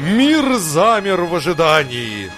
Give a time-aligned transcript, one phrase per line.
[0.00, 2.30] Мир замер в ожидании.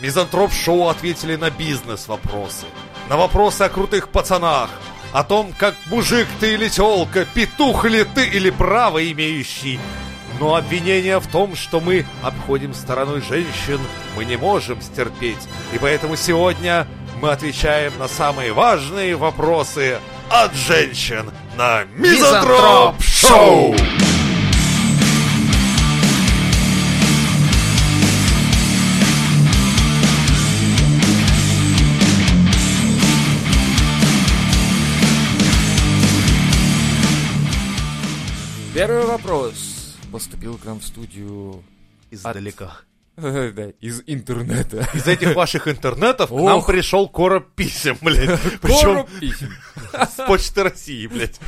[0.00, 2.64] Мизантроп-шоу ответили на бизнес-вопросы,
[3.10, 4.70] на вопросы о крутых пацанах,
[5.12, 9.78] о том, как мужик ты или тёлка, петух ли ты или право имеющий.
[10.40, 13.80] Но обвинение в том, что мы обходим стороной женщин,
[14.16, 15.46] мы не можем стерпеть.
[15.74, 16.86] И поэтому сегодня
[17.20, 19.98] мы отвечаем на самые важные вопросы
[20.30, 23.76] от женщин на Мизантроп Шоу!
[38.74, 41.62] Первый вопрос поступил к нам в студию
[42.10, 42.72] Издалека.
[43.16, 44.88] да, из интернета.
[44.94, 46.44] Из этих ваших интернетов к Ох.
[46.44, 48.40] нам пришел короб писем, блядь.
[48.60, 49.52] Причем Короб писем.
[49.92, 51.38] с Почты России, блядь.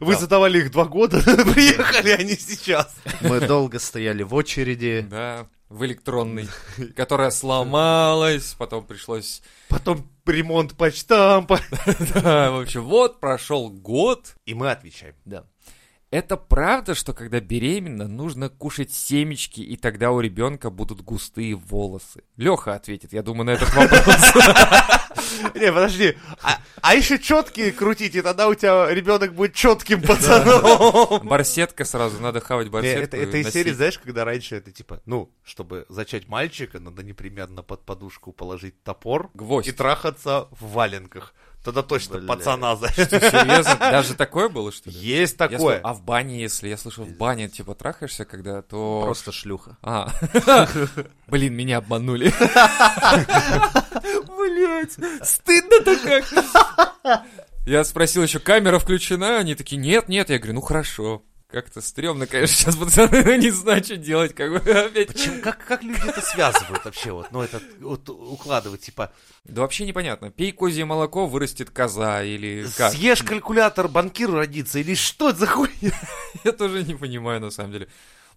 [0.00, 1.22] Вы задавали их два года,
[1.54, 2.92] приехали они сейчас.
[3.20, 5.06] Мы долго стояли в очереди.
[5.08, 6.48] Да, в электронный,
[6.96, 9.40] которая сломалась, потом пришлось...
[9.68, 11.60] Потом ремонт почтампа.
[12.14, 14.34] Да, в общем, вот прошел год.
[14.46, 15.14] И мы отвечаем.
[15.24, 15.44] Да.
[16.12, 22.22] Это правда, что когда беременна, нужно кушать семечки, и тогда у ребенка будут густые волосы?
[22.36, 24.04] Леха ответит, я думаю, на этот вопрос.
[25.54, 26.14] Не, подожди.
[26.42, 31.26] А, а еще четкие крутить, и тогда у тебя ребенок будет четким пацаном.
[31.26, 33.16] Барсетка сразу, надо хавать барсетку.
[33.16, 37.86] это, из серии, знаешь, когда раньше это типа, ну, чтобы зачать мальчика, надо непременно под
[37.86, 39.68] подушку положить топор Гвоздь.
[39.68, 41.32] и трахаться в валенках.
[41.62, 42.26] Тогда точно Бля.
[42.28, 42.88] пацана за...
[42.88, 43.76] Серьезно?
[43.78, 44.96] Даже такое было, что ли?
[44.96, 45.58] Есть такое.
[45.58, 49.02] слышу, а в бане, если я слышал, в бане типа трахаешься, когда, то...
[49.04, 49.76] Просто шлюха.
[49.82, 50.08] А,
[51.28, 52.32] блин, меня обманули.
[54.26, 57.24] Блять, стыдно-то как.
[57.64, 59.38] Я спросил еще, камера включена?
[59.38, 60.30] Они такие, нет, нет.
[60.30, 61.22] Я говорю, ну хорошо.
[61.52, 65.08] Как-то стрёмно, конечно, сейчас пацаны не знают, что делать, как бы опять.
[65.08, 67.12] Почему- как, как люди это связывают вообще?
[67.12, 69.12] Вот, ну, это вот укладывать, типа,
[69.44, 70.30] Да вообще непонятно.
[70.30, 72.92] Пей козье молоко, вырастет коза или как.
[72.92, 75.92] съешь калькулятор, банкир родится, или что это за хуйня?
[76.44, 77.88] Я тоже не понимаю, на самом деле.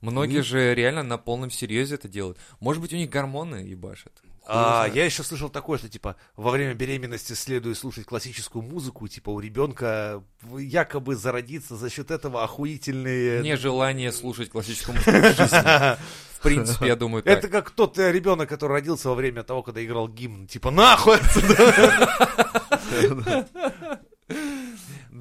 [0.02, 2.38] Многие же реально на полном серьезе это делают.
[2.60, 4.12] Может быть, у них гормоны ебашат.
[4.48, 9.30] А, я еще слышал такое, что типа во время беременности следует слушать классическую музыку, типа
[9.30, 10.24] у ребенка
[10.58, 13.42] якобы зародится за счет этого охуительные.
[13.42, 15.98] Нежелание слушать классическую музыку в жизни.
[16.38, 17.40] В принципе, я думаю, так.
[17.40, 20.46] Это как тот э, ребенок, который родился во время того, когда играл гимн.
[20.46, 21.18] Типа, нахуй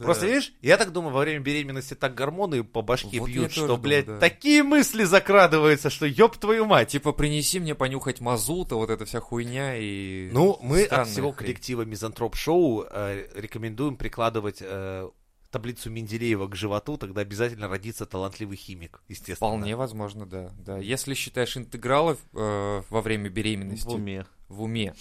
[0.05, 3.63] Просто видишь, я так думаю, во время беременности так гормоны по башке Вот бьют, что,
[3.63, 4.19] думаю, блядь, да.
[4.19, 6.89] такие мысли закрадываются, что ёб твою мать.
[6.89, 10.31] Типа, принеси мне понюхать мазута, вот эта вся хуйня и...
[10.33, 11.47] Ну, мы от всего хрень.
[11.47, 15.09] коллектива Мизантроп Шоу э, рекомендуем прикладывать э,
[15.55, 19.37] таблицу Менделеева к животу, тогда обязательно родится талантливый химик, естественно.
[19.37, 20.51] Вполне возможно, да.
[20.59, 20.79] да.
[20.79, 24.27] Если считаешь интегралов э, во время беременности В уме.
[24.49, 24.95] В уме,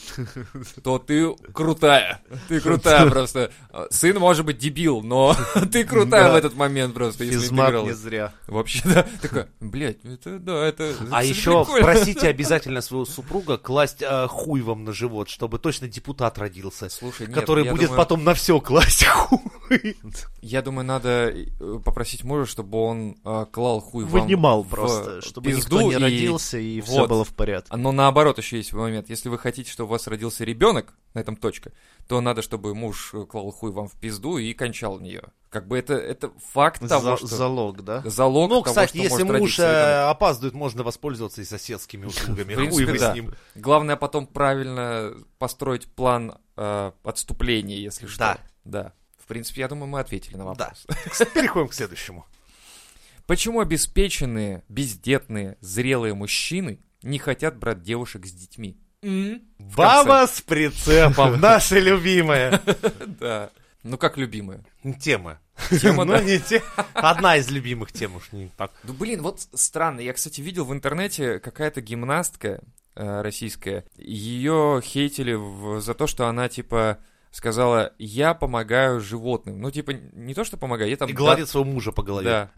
[0.84, 2.22] то ты крутая.
[2.48, 3.52] Ты крутая просто.
[3.92, 5.36] Сын может быть дебил, но
[5.72, 6.32] ты крутая Да.
[6.34, 8.34] в этот момент просто, Физмат не зря.
[8.48, 9.06] Вообще, да.
[9.22, 10.94] Такая, блядь, это, да, это...
[11.12, 11.86] А это еще прикольно.
[11.86, 16.90] просите обязательно своего супруга класть э, хуй вам на живот, чтобы точно депутат родился.
[16.90, 19.40] Слушай, нет, который будет думаю- потом на все класть хуй.
[20.42, 21.46] Я думаю, надо э,
[21.84, 25.98] попросить мужа, чтобы он э, клал хуй вам Вынимал в просто, чтобы пизду никто не
[25.98, 27.10] родился и все Вот.
[27.10, 27.76] было в порядке.
[27.76, 29.10] Но наоборот еще есть момент.
[29.10, 31.72] Если вы хотите, чтобы у вас родился ребенок, на этом точка,
[32.08, 35.24] то надо, чтобы муж э, клал хуй вам в пизду и кончал нее.
[35.50, 37.28] Как бы это, это факт того, За- что...
[37.28, 38.02] Залог, да?
[38.06, 39.78] Залог Ну, того, кстати, что если муж родиться ребенок.
[39.88, 42.54] э, опаздывает, можно воспользоваться и соседскими услугами.
[42.56, 43.12] Хуй принципе, вы да.
[43.12, 43.34] с ним.
[43.56, 48.20] Главное потом правильно построить план э, отступления, если что.
[48.20, 48.38] Да.
[48.64, 48.94] Да.
[49.18, 50.74] В принципе, я думаю, мы ответили на Да.
[50.74, 50.86] вопрос.
[51.34, 52.26] Переходим к следующему.
[53.28, 58.78] Почему обеспеченные, бездетные, зрелые мужчины не хотят брать девушек с детьми?
[59.60, 62.62] Баба с прицепом, наша любимая
[63.20, 63.50] Да.
[63.84, 64.62] Ну, как любимая.
[65.02, 65.40] тема.
[65.82, 66.24] Тема, Ну, да.
[66.24, 66.64] не те-
[66.94, 68.72] Одна из любимых тем уж не так.
[68.84, 70.00] Ну, блин, вот странно.
[70.00, 72.62] Я, кстати, видел в интернете какая-то гимнастка
[72.96, 73.84] э, российская.
[73.98, 76.98] Ее хейтили в- за то, что она, типа,
[77.34, 79.60] сказала, я помогаю животным.
[79.60, 81.10] Ну, типа, не то, что помогаю, я там...
[81.10, 82.30] И гладит своего мужа по голове.
[82.30, 82.52] Да.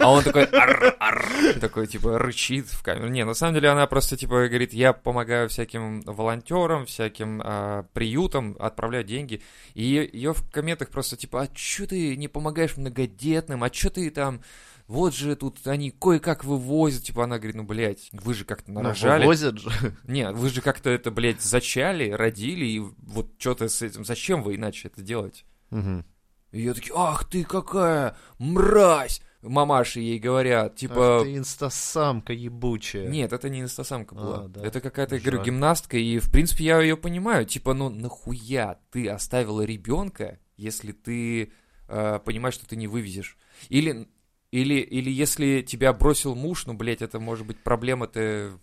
[0.00, 1.24] А он такой, «Арр, арр»,
[1.60, 3.08] такой, типа, рычит в камеру.
[3.08, 8.56] Не, на самом деле она просто, типа, говорит, я помогаю всяким волонтерам, всяким а, приютам,
[8.58, 9.42] отправляю деньги.
[9.74, 14.10] И ее в комментах просто, типа, а чё ты не помогаешь многодетным, а чё ты
[14.10, 14.42] там...
[14.90, 17.04] Вот же тут они кое-как вывозят.
[17.04, 19.20] Типа она говорит, ну, блядь, вы же как-то Ну, нарожали.
[19.20, 19.70] вывозят же.
[20.02, 24.04] Нет, вы же как-то это, блядь, зачали, родили, и вот что-то с этим...
[24.04, 25.44] Зачем вы иначе это делаете?
[25.70, 26.04] Мгм.
[26.50, 29.22] И я такие, ах ты какая мразь!
[29.42, 31.18] Мамаши ей говорят, типа...
[31.18, 33.06] Ах ты инстасамка ебучая.
[33.08, 34.44] Нет, это не инстасамка была.
[34.46, 34.66] А, да.
[34.66, 37.46] Это какая-то, я говорю, гимнастка, и, в принципе, я ее понимаю.
[37.46, 41.52] Типа, ну, нахуя ты оставила ребенка, если ты
[41.86, 43.38] э, понимаешь, что ты не вывезешь?
[43.68, 44.08] Или,
[44.50, 48.58] или, или если тебя бросил муж, ну, блядь, это может быть проблема-то...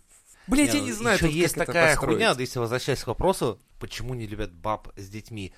[0.46, 2.16] Блядь, я не знаю, Еще тут есть такая построить.
[2.18, 5.52] хуйня, если возвращаясь к вопросу, почему не любят баб с детьми.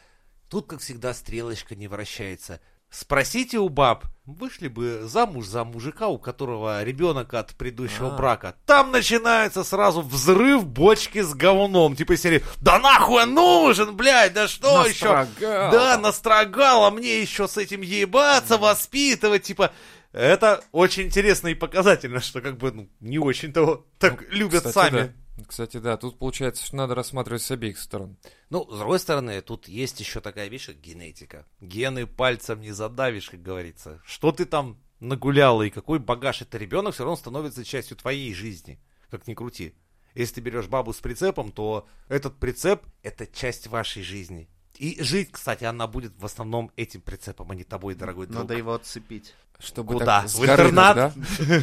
[0.49, 2.61] Тут, как всегда, стрелочка не вращается.
[2.91, 8.17] Спросите у баб, вышли бы замуж за мужика, у которого ребенок от предыдущего А.
[8.17, 8.57] брака.
[8.67, 11.95] Там начинается сразу взрыв бочки с говном.
[11.95, 15.13] Типа серии, да нахуй он нужен, блядь, да что еще?
[15.13, 15.71] Настрогал.
[15.71, 19.73] Да, настрогал, а мне еще с этим ебаться, воспитывать, типа...
[20.13, 25.01] Это очень интересно и показательно, что как бы ну, не очень-то так любят Кстати, сами.
[25.39, 25.45] да.
[25.47, 28.19] Кстати, да, тут получается, что надо рассматривать с обеих сторон.
[28.51, 31.47] Ну, с другой стороны, тут есть еще такая вещь, как генетика.
[31.61, 34.03] Гены пальцем не задавишь, как говорится.
[34.05, 38.81] Что ты там нагуляла и какой багаж это ребенок, все равно становится частью твоей жизни.
[39.11, 39.75] Как ни крути.
[40.15, 44.49] Если ты берешь бабу с прицепом, то этот прицеп— это часть вашей жизни.
[44.81, 48.39] И жить, кстати, она будет в основном этим прицепом, а не тобой, дорогой друг.
[48.39, 49.35] Надо его отцепить.
[49.59, 50.23] Чтобы Куда?
[50.23, 50.97] так с В горы интернат?
[50.97, 51.13] так,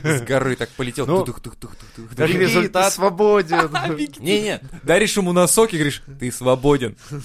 [0.03, 0.19] да?
[0.19, 1.07] С горы так полетел.
[1.07, 1.41] Ну, как
[2.15, 3.71] Беги, результат- ты свободен.
[4.19, 6.95] Не-не, даришь ему носок и говоришь, ты свободен.
[7.09, 7.17] Ты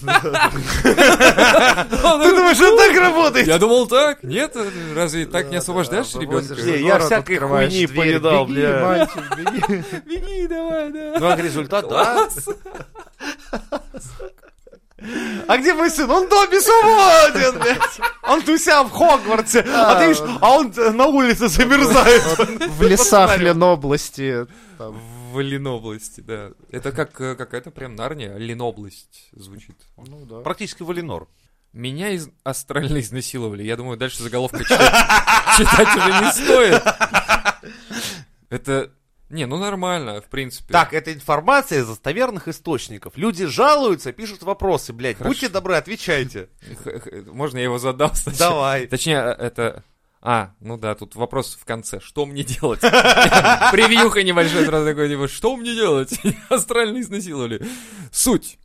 [2.31, 3.47] думаешь, это так работает?
[3.47, 4.23] Я думал так.
[4.23, 4.57] Нет,
[4.95, 6.55] разве так не освобождаешь ребенка?
[6.55, 8.81] Я всякой хуйни повидал, Беги, бля.
[8.83, 9.85] мальчик, беги.
[10.07, 11.17] Беги, давай, да.
[11.21, 12.29] Ну, а результат, да.
[15.49, 16.11] А где мой сын?
[16.11, 18.01] Он доме свободен, блядь.
[18.23, 19.61] Он у себя в Хогвартсе.
[19.61, 22.23] А ты видишь, а он на улице замерзает.
[22.69, 24.47] В лесах Ленобласти.
[24.79, 26.51] В Ленобласти, да.
[26.71, 28.37] Это как э, какая-то прям Нарния.
[28.37, 29.77] Ленобласть звучит.
[29.97, 30.41] Ну да.
[30.41, 31.27] Практически Валинор.
[31.73, 32.29] Меня из...
[32.45, 33.63] астрально изнасиловали.
[33.63, 34.79] Я думаю, дальше заголовка читать,
[35.57, 36.83] читать уже не стоит.
[38.51, 38.91] Это...
[39.33, 40.71] Не, ну нормально, в принципе.
[40.75, 43.17] Так, это информация из достоверных источников.
[43.17, 45.17] Люди жалуются, пишут вопросы, блядь.
[45.17, 45.31] Хорошо.
[45.31, 46.51] Будьте добры, отвечайте.
[47.33, 48.51] Можно я его задам сначала?
[48.51, 48.87] Давай.
[48.89, 49.85] Точнее, э, это...
[50.21, 51.99] А, ну да, тут вопрос в конце.
[51.99, 52.81] Что мне делать?
[53.73, 56.13] Превьюха небольшой сразу такой, типа, что мне делать?
[56.51, 57.67] Астрально изнасиловали.
[58.11, 58.59] Суть.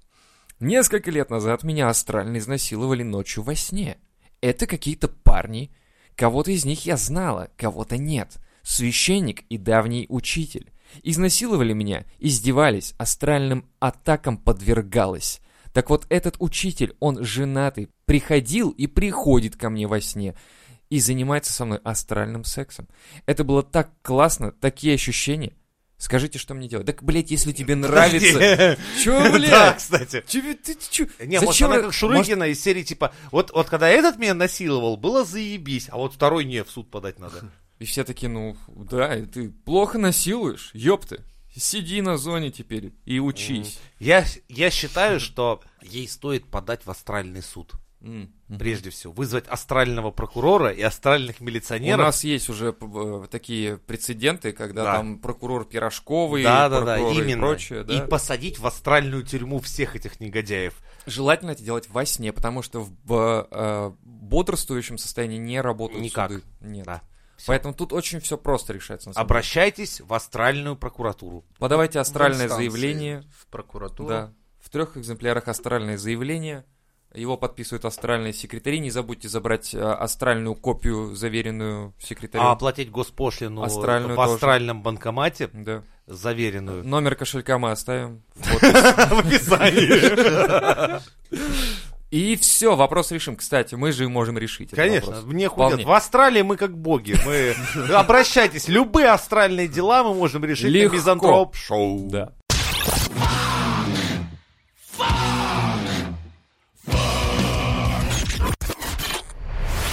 [0.59, 3.99] Несколько лет назад меня астрально изнасиловали ночью во сне.
[4.41, 5.71] Это какие-то парни.
[6.17, 8.37] Кого-то из них я знала, кого-то нет.
[8.67, 10.73] Священник и давний учитель.
[11.01, 15.39] Изнасиловали меня, издевались, астральным атакам подвергалась.
[15.71, 20.35] Так вот, этот учитель, он женатый, приходил и приходит ко мне во сне
[20.89, 22.89] и занимается со мной астральным сексом.
[23.25, 25.53] Это было так классно, такие ощущения.
[25.95, 26.87] Скажите, что мне делать?
[26.87, 28.77] Так, блядь, если тебе нравится...
[29.01, 29.77] Чё, Да, блядь?
[29.77, 30.25] кстати.
[30.27, 31.07] Чё, ты, ты чё?
[31.25, 35.23] Не, может, она как Шурыгина из серии, типа, вот, вот когда этот меня насиловал, было
[35.23, 37.49] заебись, а вот второй не, в суд подать надо.
[37.79, 41.23] И все такие, ну, да, и ты плохо насилуешь, ёпты.
[41.55, 43.79] Сиди на зоне теперь и учись.
[43.99, 47.71] Я, я считаю, что ей стоит подать в астральный суд.
[47.99, 48.31] М.
[48.59, 52.05] Прежде всего, вызвать астрального прокурора и астральных У милиционеров.
[52.05, 54.93] нас есть уже э, такие прецеденты, когда Да.
[54.97, 57.47] там прокурор Пирожковый, да, да, да, прокуроры и именно.
[57.47, 57.93] прочее, да.
[57.95, 60.75] И посадить в астральную тюрьму всех этих негодяев.
[61.07, 66.31] Желательно это делать во сне, потому что в э, бодрствующем состоянии не работают Никак.
[66.31, 66.43] суды.
[66.61, 66.85] Нет.
[66.85, 67.01] Да.
[67.37, 67.47] Всё.
[67.47, 69.11] Поэтому тут очень все просто решается.
[69.15, 71.45] Обращайтесь в астральную прокуратуру.
[71.59, 73.23] Подавайте астральное В заявление.
[73.37, 74.09] В прокуратуру.
[74.09, 74.33] Да.
[74.59, 76.65] В трех экземплярах астральное заявление.
[77.13, 78.79] Его подписывают астральные секретари.
[78.79, 82.45] Не забудьте забрать э, астральную копию, заверенную секретарем.
[82.45, 84.33] А оплатить госпошлину Астральную в тоже.
[84.33, 85.83] астральном банкомате, Да.
[86.05, 86.83] заверенную.
[86.85, 88.23] Номер кошелька мы оставим.
[88.35, 90.99] В описании.
[92.09, 93.35] И все, вопрос решим.
[93.35, 94.67] Кстати, мы же можем решить.
[94.73, 95.33] этот Конечно, вопрос.
[95.33, 95.83] мне худят.
[95.83, 97.15] В Австралии мы как боги.
[97.25, 97.53] Мы
[97.93, 102.09] обращайтесь, любые астральные дела мы можем решить на Мизантроп Шоу.
[102.09, 102.31] Да.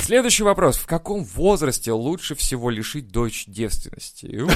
[0.04, 0.76] Следующий вопрос.
[0.76, 4.26] В каком возрасте лучше всего лишить дочь девственности?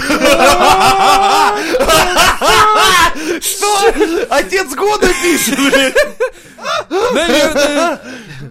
[3.41, 4.27] Что?
[4.29, 5.95] Отец года пишет, блин.
[7.15, 7.99] Наверное.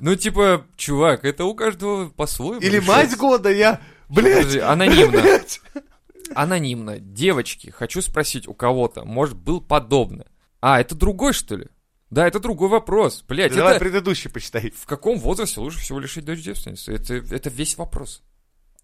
[0.02, 2.62] Ну, типа, чувак, это у каждого по-своему.
[2.62, 3.80] Или мать года, я...
[4.10, 4.58] Блядь.
[4.58, 5.22] Анонимно.
[6.34, 6.98] Анонимно.
[6.98, 10.26] Девочки, хочу спросить у кого-то, может, был подобно?
[10.62, 11.68] А, это другой, что ли?
[12.10, 13.24] Да, это другой вопрос.
[13.28, 13.80] Блять, Давай это...
[13.84, 14.72] предыдущий почитай.
[14.72, 16.92] В каком возрасте лучше всего лишить дочь девственности?
[16.92, 18.24] Это, это весь вопрос.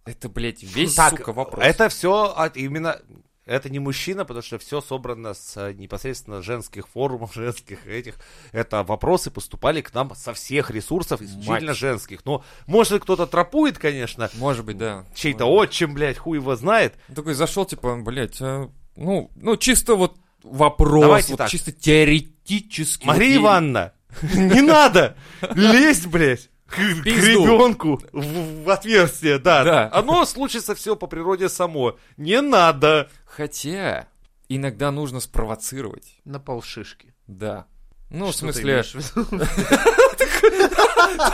[0.05, 1.63] Это, блядь, весь, Так, сука, вопрос.
[1.63, 2.99] Это все от именно...
[3.45, 8.15] Это не мужчина, потому что все собрано с э, непосредственно женских форумов, женских этих.
[8.53, 11.77] Это вопросы поступали к нам со всех ресурсов, исключительно Мать.
[11.77, 12.25] женских.
[12.25, 14.29] Но, может, кто-то тропует, конечно.
[14.35, 15.05] Может быть, да.
[15.13, 16.95] Чей-то отчим, блядь, хуй его знает.
[17.09, 21.49] Он такой зашел, типа, блядь, а, ну, ну, чисто вот вопрос, Давайте вот так.
[21.49, 23.05] чисто теоретически.
[23.05, 23.93] Мария вот Ивановна,
[24.33, 25.15] не надо
[25.55, 29.63] лезть, блядь, к, к ребенку в, в отверстие, да.
[29.63, 29.89] Да.
[29.93, 31.97] Оно случится все по природе само.
[32.17, 33.09] Не надо.
[33.25, 34.07] Хотя,
[34.49, 37.13] иногда нужно спровоцировать, На полшишки.
[37.27, 37.65] да.
[38.09, 39.45] Ну, в Что смысле, в виду?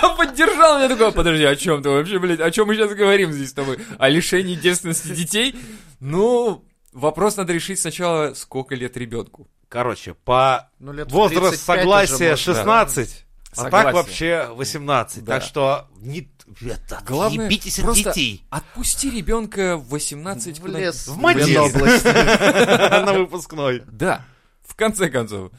[0.03, 3.33] он поддержал меня такой, подожди, о чем ты вообще, блядь, о чем мы сейчас говорим
[3.33, 3.79] здесь с тобой?
[3.97, 5.55] О лишении девственности детей?
[5.99, 6.63] Ну,
[6.93, 9.47] вопрос надо решить сначала, сколько лет ребенку.
[9.67, 12.37] Короче, по Ну, возраст 35 уже согласия можно.
[12.37, 13.71] 16, а Согласие.
[13.83, 15.23] так вообще 18.
[15.23, 15.33] Да.
[15.35, 16.31] Так что не...
[16.61, 18.43] Это, Главное, ебитесь от детей.
[18.49, 21.07] отпусти ребенка в 18 В лес.
[21.07, 21.17] В.
[23.05, 23.83] На выпускной.
[23.85, 24.25] Да,
[24.67, 25.51] в конце концов.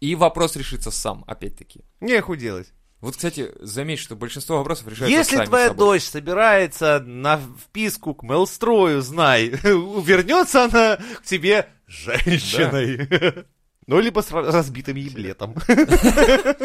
[0.00, 1.80] И вопрос решится сам, опять-таки.
[2.00, 2.72] Неху делать.
[3.04, 5.78] Вот, кстати, заметь, что большинство вопросов решаются Если сами твоя собой.
[5.98, 13.44] дочь собирается на вписку к Мелстрою, знай, вернется она к тебе женщиной.
[13.86, 15.54] Ну, либо с ра- разбитым еблетом.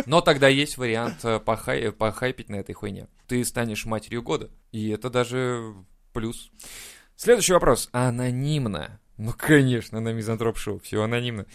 [0.05, 3.09] Но тогда есть вариант э, похай- похайпить на этой хуйне.
[3.27, 4.49] Ты станешь матерью года.
[4.71, 5.73] И это даже
[6.13, 6.49] плюс.
[7.17, 7.89] Следующий вопрос.
[7.91, 9.01] Анонимно.
[9.17, 10.79] Ну, конечно, на мизантроп-шоу.
[10.79, 11.45] Все анонимно.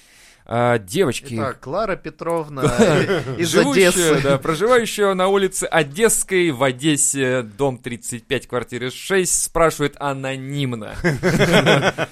[0.46, 2.62] А, девочки, Итак, Клара Петровна
[3.38, 4.20] из Одессы.
[4.22, 10.96] да, проживающая на улице Одесской в Одессе, дом 35, квартира 6, спрашивает анонимно.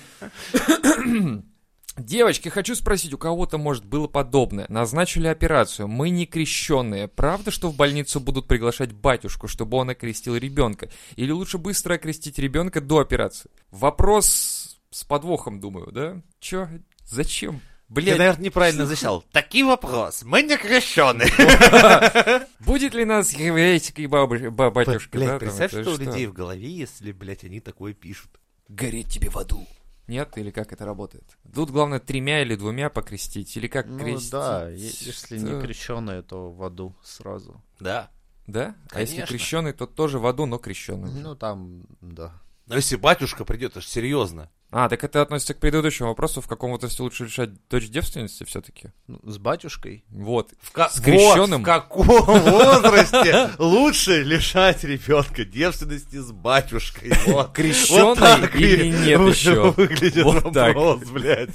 [1.99, 4.65] Девочки, хочу спросить, у кого-то, может, было подобное.
[4.71, 5.89] Назначили операцию.
[5.89, 7.07] Мы не крещенные.
[7.07, 10.89] Правда, что в больницу будут приглашать батюшку, чтобы он окрестил ребенка?
[11.17, 13.51] Или лучше быстро окрестить ребенка до операции?
[13.71, 16.23] Вопрос с подвохом, думаю, да?
[16.41, 16.67] Чё?
[17.05, 17.61] Зачем?
[17.93, 19.23] Я, Блядь, наверное, неправильно зачал.
[19.33, 20.23] Такие вопрос.
[20.23, 21.29] Мы не крещеные.
[22.61, 25.19] будет ли нас еврейский батюшка?
[25.19, 28.31] Блядь, представь, что у людей в голове, если, блядь, они такое пишут.
[28.69, 29.67] Гореть тебе в аду.
[30.09, 30.37] Нет?
[30.37, 31.25] Или как это работает?
[31.55, 33.55] Тут главное тремя или двумя покрестить?
[33.59, 34.33] Или как Ну крестить?
[34.33, 37.63] да, если не крещеные, то в аду сразу.
[37.79, 38.11] Да.
[38.47, 38.75] Да?
[38.91, 39.37] А если Конечно.
[39.37, 41.11] крещеный, то тоже в аду, но крещеный.
[41.13, 42.41] Ну там, да.
[42.67, 44.51] Но если батюшка придет, это ж серьезно.
[44.75, 48.89] А, так это относится к предыдущему вопросу, в каком возрасте лучше лишать дочь девственности все-таки?
[49.07, 50.03] Ну, с батюшкой.
[50.09, 50.51] Вот.
[50.63, 51.51] В ка- С крещеным?
[51.51, 52.07] Вот в каком
[52.41, 57.13] возрасте лучше лишать ребенка девственности с батюшкой?
[57.27, 57.53] Вот.
[58.19, 59.73] Так или нет еще?
[59.73, 60.75] Выглядит Вот так.
[60.75, 61.51] вопрос, блядь.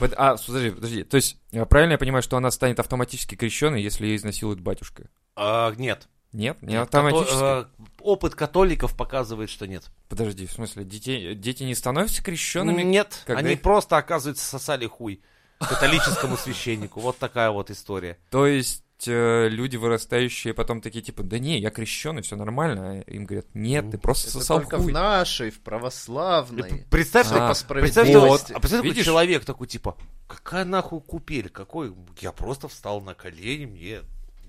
[0.00, 1.04] Вот, А, подожди, подожди.
[1.04, 5.08] То есть, э, правильно я понимаю, что она станет автоматически крещенной, если ее изнасилует батюшка?
[5.36, 6.08] А, Нет.
[6.32, 6.60] Нет?
[6.62, 7.30] Не Нет, автоматически?
[7.32, 9.84] като- э, Опыт католиков показывает, что нет.
[10.08, 12.82] Подожди, в смысле, детей, дети не становятся крещенными?
[12.82, 15.20] Нет, когда они их- просто, оказывается, сосали хуй
[15.58, 17.00] католическому священнику.
[17.00, 18.18] Вот такая вот история.
[18.30, 23.02] То есть э, люди, вырастающие, потом такие, типа, да не, я крещеный, все нормально.
[23.06, 24.90] А им говорят, нет, ты просто Это сосал только хуй.
[24.90, 26.84] в нашей, в И православной.
[26.90, 28.10] Представь, А, что- по представь, справедливости.
[28.10, 29.04] что- Вот, а представь, такой видишь?
[29.04, 34.00] человек такой, типа, какая нахуй купель, какой, я просто встал на колени, мне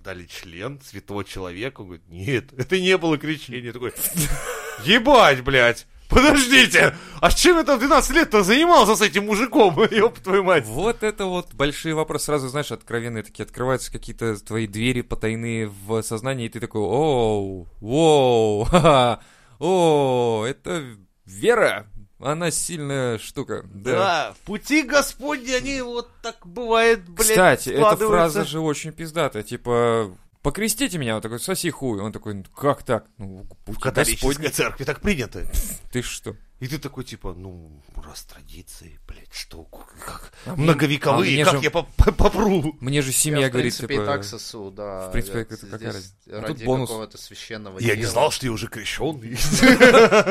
[0.04, 3.94] дали член святого человека, Он говорит, нет, это не было крещение, такой,
[4.84, 10.44] ебать, блядь, подождите, а чем там в 12 лет-то занимался с этим мужиком, ёб твою
[10.44, 10.66] мать.
[10.66, 12.26] Вот это вот большие вопросы.
[12.26, 17.68] Сразу, знаешь, откровенные такие, открываются какие-то твои двери потайные в сознании, и ты такой, оу,
[17.80, 19.22] воу, ха-ха,
[19.60, 20.84] о, это
[21.26, 21.88] вера,
[22.20, 23.64] она сильная штука.
[23.74, 23.92] Да.
[23.92, 30.16] Да, пути Господни, они вот так бывает, блядь, Кстати, эта фраза же очень пиздатая, типа,
[30.42, 32.00] покрестите меня, он такой, соси хуй.
[32.00, 33.06] Он такой, «Ну, как так?
[33.18, 34.48] Ну, В пути католической Господни.
[34.50, 35.46] церкви так принято.
[35.92, 36.36] Ты что?
[36.60, 41.46] И ты такой, типа, ну, раз традиции, блядь, что, как, А мне- а многовековые, мне
[41.46, 42.76] как же- я по- по- попру?
[42.82, 44.04] Мне же семья Я, в говорит, принципе, типа...
[44.04, 45.08] и так сосу, да.
[45.08, 46.14] в принципе, Я это какая разница?
[46.28, 46.90] А тут Ради бонус.
[46.90, 48.12] какого-то священного Я не дела.
[48.12, 49.38] знал, что я уже крещенный.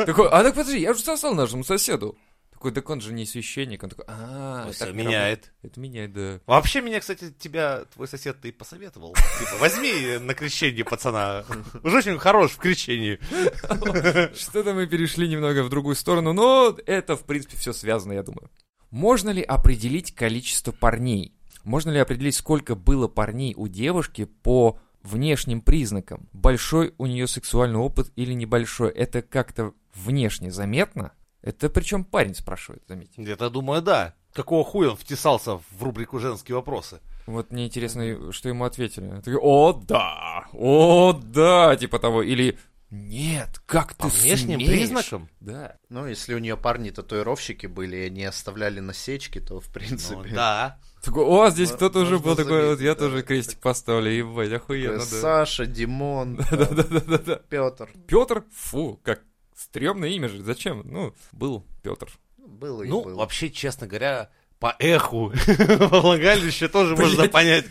[0.07, 2.17] Такой, а так подожди, я же сосал нашему соседу.
[2.59, 3.85] Такой, так он же не священник.
[3.85, 5.53] Он такой, а, Все меняет.
[5.63, 6.41] Это меняет, да.
[6.45, 9.15] Вообще, меня, кстати, тебя твой сосед-то и посоветовал.
[9.39, 11.45] Типа, возьми на крещение пацана.
[11.85, 13.21] Уже очень хорош в крещении.
[14.35, 18.51] Что-то мы перешли немного в другую сторону, но это, в принципе, все связано, я думаю.
[18.91, 21.37] Можно ли определить количество парней?
[21.63, 26.29] Можно ли определить, сколько было парней у девушки по внешним признакам?
[26.33, 28.91] Большой у нее сексуальный опыт или небольшой?
[28.91, 31.13] Это как-то внешне заметно?
[31.49, 33.23] Это причем парень спрашивает, заметьте.
[33.23, 34.15] Где-то, думаю, да.
[34.35, 37.01] Какого хуя он втесался в рубрику «Женские вопросы»?
[37.27, 39.09] Вот мне интересно, что ему ответили.
[39.23, 42.23] Такой, о, да, о, да, типа того.
[42.23, 42.59] Или
[42.91, 44.71] Нет, как По ты внешним смеешь?
[44.71, 45.31] признакам?
[45.41, 45.77] Да.
[45.89, 50.17] Ну, если у нее парни татуировщики были, и они оставляли насечки, то, в принципе...
[50.17, 50.79] Ну, да.
[51.03, 53.01] Такой, о, здесь кто-то уже был такой, вот я да.
[53.01, 55.05] тоже крестик поставлю, ебать, такой, охуенно, да.
[55.05, 57.37] Саша, Димон, Да-да-да-да.
[57.49, 57.89] Петр.
[58.07, 59.23] Петр, фу, как
[59.59, 60.83] стрёмное имя же, зачем?
[60.85, 62.09] Ну, был Петр.
[62.39, 63.17] Было и Ну, было.
[63.19, 65.33] вообще, честно говоря, по эху
[65.91, 67.67] во влагалище тоже можно понять.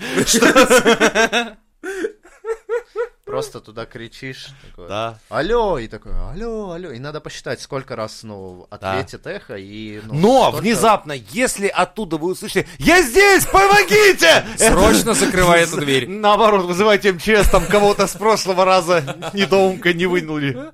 [3.25, 5.19] Просто туда кричишь, такой, Да.
[5.27, 6.91] алло, и такой, алло, алло.
[6.91, 9.99] И надо посчитать, сколько раз, ну, ответит эхо, и...
[10.05, 16.07] Ну, Но столько- внезапно, если оттуда вы услышите «Я здесь, помогите!» Срочно закрывай эту дверь.
[16.07, 19.03] Наоборот, вызывайте МЧС, там кого-то с прошлого раза
[19.33, 20.71] недоумка не вынули.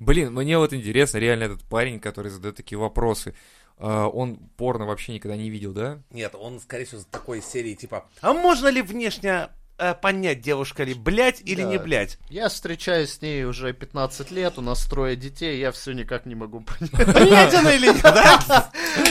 [0.00, 3.34] Блин, мне вот интересно, реально этот парень, который задает такие вопросы,
[3.78, 6.00] а, он порно вообще никогда не видел, да?
[6.10, 10.94] Нет, он, скорее всего, такой серии, типа «А можно ли внешне э, понять, девушка ли
[10.94, 11.68] блять или Да.
[11.68, 15.92] не блять?» Я встречаюсь с ней уже 15 лет, у нас трое детей, я все
[15.92, 17.14] никак не могу понять.
[17.14, 18.70] Блять она или нет, да?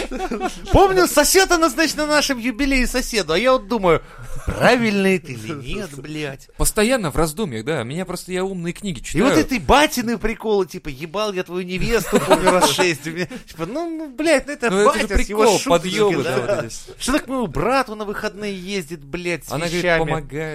[0.72, 4.02] Помню, сосед она, значит, на нашем юбилее соседу, а я вот думаю,
[4.46, 6.50] правильно это или нет, блять.
[6.58, 7.84] Постоянно в раздумьях, да.
[7.84, 9.26] Меня просто, я умные книги И читаю.
[9.26, 13.04] вот этой батины приколы, типа, ебал я твою невесту, помню, раз шесть.
[13.04, 16.40] Типа, ну, ну, блядь, ну это Ну, это же батя с его прикол, подъемы, да.
[16.40, 16.76] да, вот эти.
[17.02, 20.04] Что так моему брату на выходные ездит, блядь, с Она говорит, вещами?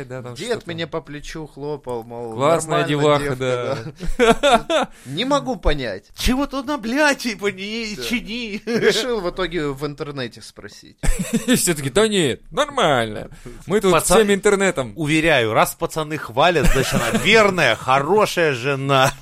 [0.04, 3.84] Помогает, да, там Дед меня по плечу хлопал, мол, Классная деваха, девка,
[4.18, 4.58] да.
[4.68, 4.88] да.
[5.06, 6.10] Не могу понять.
[6.16, 8.62] Чего-то на, блядь, типа, не чини.
[8.66, 10.98] Решил в итоге в интернете спросить.
[11.46, 13.30] И все таки да нет, нормально.
[13.66, 14.92] Мы тут Пацан- всем интернетом.
[14.96, 19.12] Уверяю, раз пацаны хвалят, значит, она верная, хорошая жена.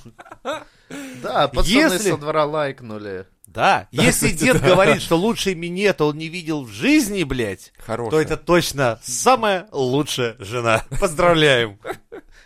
[1.23, 3.26] Да, пацаны Если- со двора лайкнули.
[3.59, 8.11] Да, если дед говорит, что лучшей минета он не видел в жизни, блядь, Хорошая.
[8.11, 10.85] то это точно самая лучшая жена.
[11.00, 11.78] Поздравляем.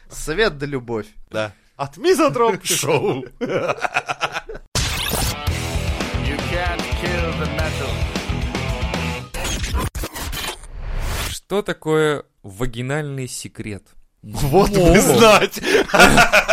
[0.08, 1.06] Совет да любовь.
[1.30, 1.52] Да.
[1.76, 3.24] От Мизотроп Шоу.
[11.30, 13.82] Что такое вагинальный секрет?
[14.22, 15.60] Вот бы знать.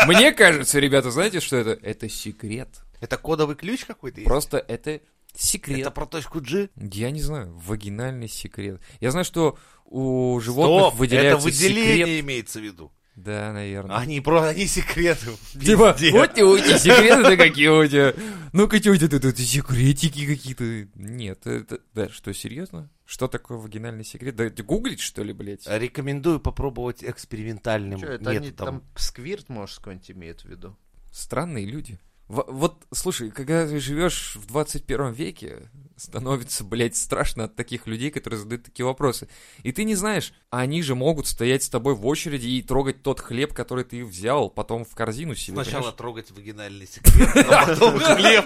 [0.08, 1.78] Мне кажется, ребята, знаете, что это?
[1.84, 2.70] Это секрет.
[3.00, 4.28] Это кодовый ключ какой-то есть?
[4.28, 5.02] Просто это
[5.36, 5.80] секрет.
[5.80, 6.70] Это про точку G?
[6.76, 8.82] Я не знаю, вагинальный секрет.
[9.00, 12.20] Я знаю, что у животных Стоп, это выделяется выделение секрет.
[12.22, 12.92] имеется в виду.
[13.16, 13.98] Да, наверное.
[13.98, 15.26] Они просто, они секреты.
[15.60, 18.14] Типа, вот те у тебя секреты какие у тебя.
[18.54, 20.88] Ну-ка, что у тебя тут секретики какие-то?
[20.96, 21.82] Нет, это...
[21.94, 22.90] Да, что, серьезно?
[23.06, 24.36] Что такое вагинальный секрет?
[24.38, 25.68] Да гуглить, что ли, блядь?
[25.68, 28.80] Рекомендую попробовать экспериментальным Чё, это они методом.
[28.80, 30.78] там сквирт, может, какой-нибудь имеют в виду?
[31.12, 32.00] Странные люди.
[32.30, 38.10] В- вот, слушай, когда ты живешь в 21 веке, становится, блядь, страшно от таких людей,
[38.12, 39.28] которые задают такие вопросы.
[39.64, 43.20] И ты не знаешь, они же могут стоять с тобой в очереди и трогать тот
[43.20, 45.56] хлеб, который ты взял, потом в корзину себе.
[45.56, 45.98] Сначала понимаешь?
[45.98, 48.46] трогать вагинальный секрет, а потом хлеб,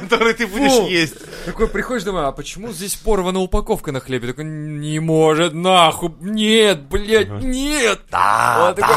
[0.00, 1.16] который ты будешь есть.
[1.44, 4.28] Такой приходишь домой, а почему здесь порвана упаковка на хлебе?
[4.28, 8.02] Такой, не может, нахуй, нет, блядь, нет.
[8.10, 8.94] Да, Он такой,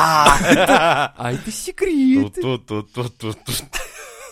[0.55, 1.13] да.
[1.17, 2.35] А это секрет.
[2.35, 3.55] Тут-тут-тут-тут-тут.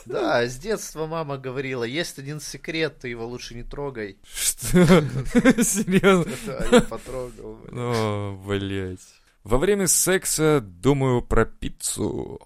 [0.07, 4.17] Да, с детства мама говорила, есть один секрет, ты его лучше не трогай.
[4.23, 4.67] Что?
[5.63, 6.31] Серьезно?
[6.45, 7.55] Да, я потрогал.
[7.55, 7.77] блин.
[7.77, 8.99] О, блядь.
[9.43, 12.39] Во время секса думаю про пиццу.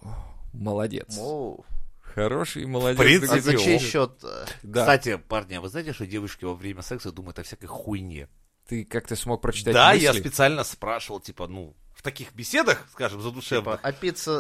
[0.53, 1.15] Молодец.
[1.17, 1.65] Моу.
[2.01, 2.99] Хороший молодец.
[2.99, 4.11] В принципе, А за чей счет?
[4.23, 4.81] э, Да.
[4.81, 8.27] Кстати, парни, а вы знаете, что девушки во время секса думают о всякой хуйне?
[8.67, 10.21] Ты как-то смог прочитать Да, я мысли?
[10.21, 13.79] специально спрашивал, типа, ну, в таких беседах, скажем, Типа, задушевных.
[13.83, 13.93] а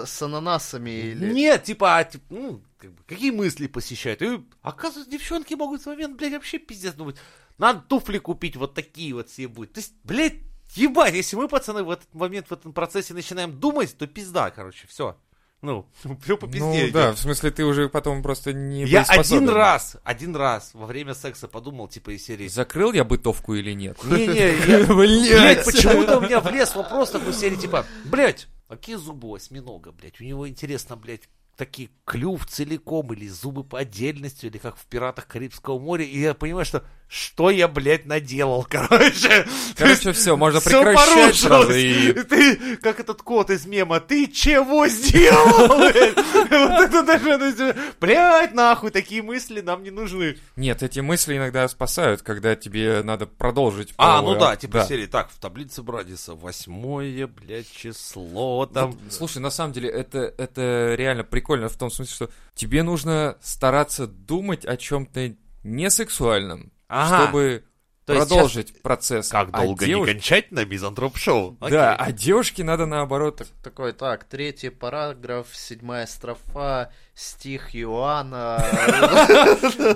[0.07, 1.31] с ананасами или...
[1.31, 4.23] Нет, типа, а, типа, ну, как бы, какие мысли посещают?
[4.23, 7.17] И, оказывается, девчонки могут в момент, блядь, вообще пиздец думать.
[7.59, 9.73] Надо туфли купить, вот такие вот все будет.
[9.73, 10.39] То есть, блядь,
[10.73, 14.87] ебать, если мы, пацаны, в этот момент, в этом процессе начинаем думать, то пизда, короче,
[14.87, 15.15] все.
[15.61, 15.85] Ну,
[16.23, 16.91] все по пизде Ну идет.
[16.93, 21.13] да, в смысле ты уже потом просто не Я один раз, один раз во время
[21.13, 22.47] секса подумал, типа, из серии...
[22.47, 24.03] Закрыл я бытовку или нет?
[24.03, 25.31] Не-не, Блядь.
[25.31, 30.19] Блять, почему-то у меня влез вопрос такой серии, типа, блять, какие зубы у осьминога, блять?
[30.19, 35.27] У него интересно, блять, такие клюв целиком или зубы по отдельности, или как в «Пиратах
[35.27, 36.03] Карибского моря».
[36.03, 39.45] И я понимаю, что что я, блядь, наделал, короче.
[39.75, 41.39] Короче, все, можно прекращать порушилось.
[41.41, 42.13] сразу и...
[42.23, 45.91] Ты, как этот кот из мема, ты чего сделал?
[46.51, 50.37] Вот это даже, блядь, нахуй, такие мысли нам не нужны.
[50.55, 53.93] Нет, эти мысли иногда спасают, когда тебе надо продолжить.
[53.97, 58.97] А, ну да, типа серии, так, в таблице Брадиса восьмое, блядь, число, там...
[59.09, 64.07] Слушай, на самом деле это, это реально прикольно в том смысле, что тебе нужно стараться
[64.07, 67.23] думать о чем-то не сексуальном, Ага.
[67.23, 67.63] чтобы
[68.05, 69.29] То продолжить процесс.
[69.29, 71.57] Как А долго девуш- не кончать на мизантроп-шоу?
[71.61, 72.05] Да, Окей.
[72.05, 78.61] а девушке надо наоборот Такой, так, третий параграф, седьмая строфа, стих Иоанна.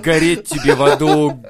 [0.02, 1.44] гореть тебе в аду.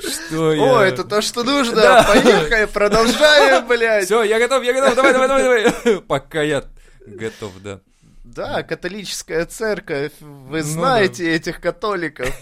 [0.00, 0.62] Что я...
[0.62, 1.76] О, это то, что нужно.
[1.76, 2.02] Да.
[2.04, 4.06] Поехали, продолжаем, блядь.
[4.06, 6.00] Все, я готов, я готов, давай, давай, давай, давай.
[6.02, 6.64] Пока я
[7.06, 7.80] готов, да.
[8.26, 12.36] Да, католическая церковь, вы Ну знаете этих католиков.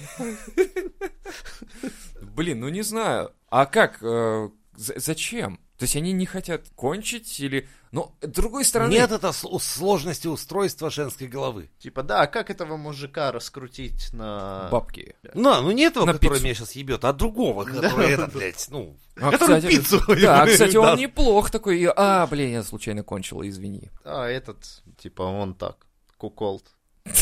[2.22, 3.32] Блин, ну не знаю.
[3.50, 3.98] А как?
[4.00, 5.60] э, зачем?
[5.76, 7.68] То есть они не хотят кончить или...
[7.94, 8.90] Но с другой стороны...
[8.90, 11.70] Нет, это сложности устройства женской головы.
[11.78, 14.68] Типа, да, как этого мужика раскрутить на...
[14.72, 15.14] Бабки.
[15.32, 16.44] На, ну не этого, На который пиццу.
[16.44, 20.02] меня сейчас ебет, а другого, который это, блядь, ну, А, который кстати, пиццу.
[20.20, 21.86] Да, кстати, он неплох такой.
[21.94, 23.92] А, блин, я случайно кончил, извини.
[24.04, 25.86] А, этот, типа, он так,
[26.18, 26.64] куколд.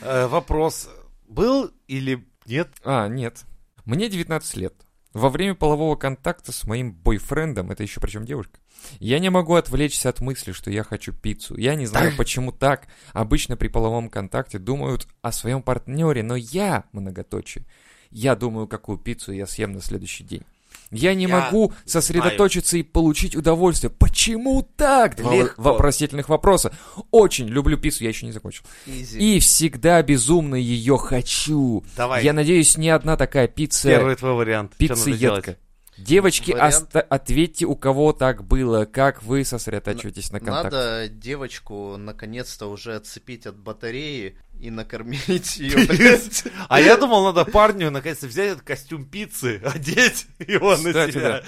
[0.00, 0.88] Э, Вопрос,
[1.28, 2.68] был или нет?
[2.84, 3.42] А, нет.
[3.84, 4.74] Мне 19 лет.
[5.12, 8.58] Во время полового контакта с моим бойфрендом, это еще причем девушка,
[8.98, 11.56] я не могу отвлечься от мысли, что я хочу пиццу.
[11.56, 12.88] Я не знаю, почему так.
[13.12, 17.66] Обычно при половом контакте думают о своем партнере, но я, многоточие,
[18.10, 20.44] я думаю, какую пиццу я съем на следующий день.
[20.92, 23.90] Я не Я могу сосредоточиться и получить удовольствие.
[23.90, 25.16] Почему так?
[25.16, 25.62] Два Легко.
[25.62, 26.72] вопросительных вопроса.
[27.10, 28.64] Очень люблю пиццу, я еще не закончил.
[28.86, 29.36] Изи.
[29.36, 31.82] И всегда безумно ее хочу.
[31.96, 34.76] Давай, Я надеюсь, ни одна такая пицца, первый твой вариант.
[34.76, 35.56] Пиццеедка.
[35.98, 40.76] Девочки, оста- ответьте, у кого так было, как вы сосредотачиваетесь на контакте.
[40.76, 46.44] Надо девочку наконец-то уже отцепить от батареи и накормить ее, блядь.
[46.68, 51.42] А я думал, надо парню наконец-то взять этот костюм пиццы, одеть его на себя.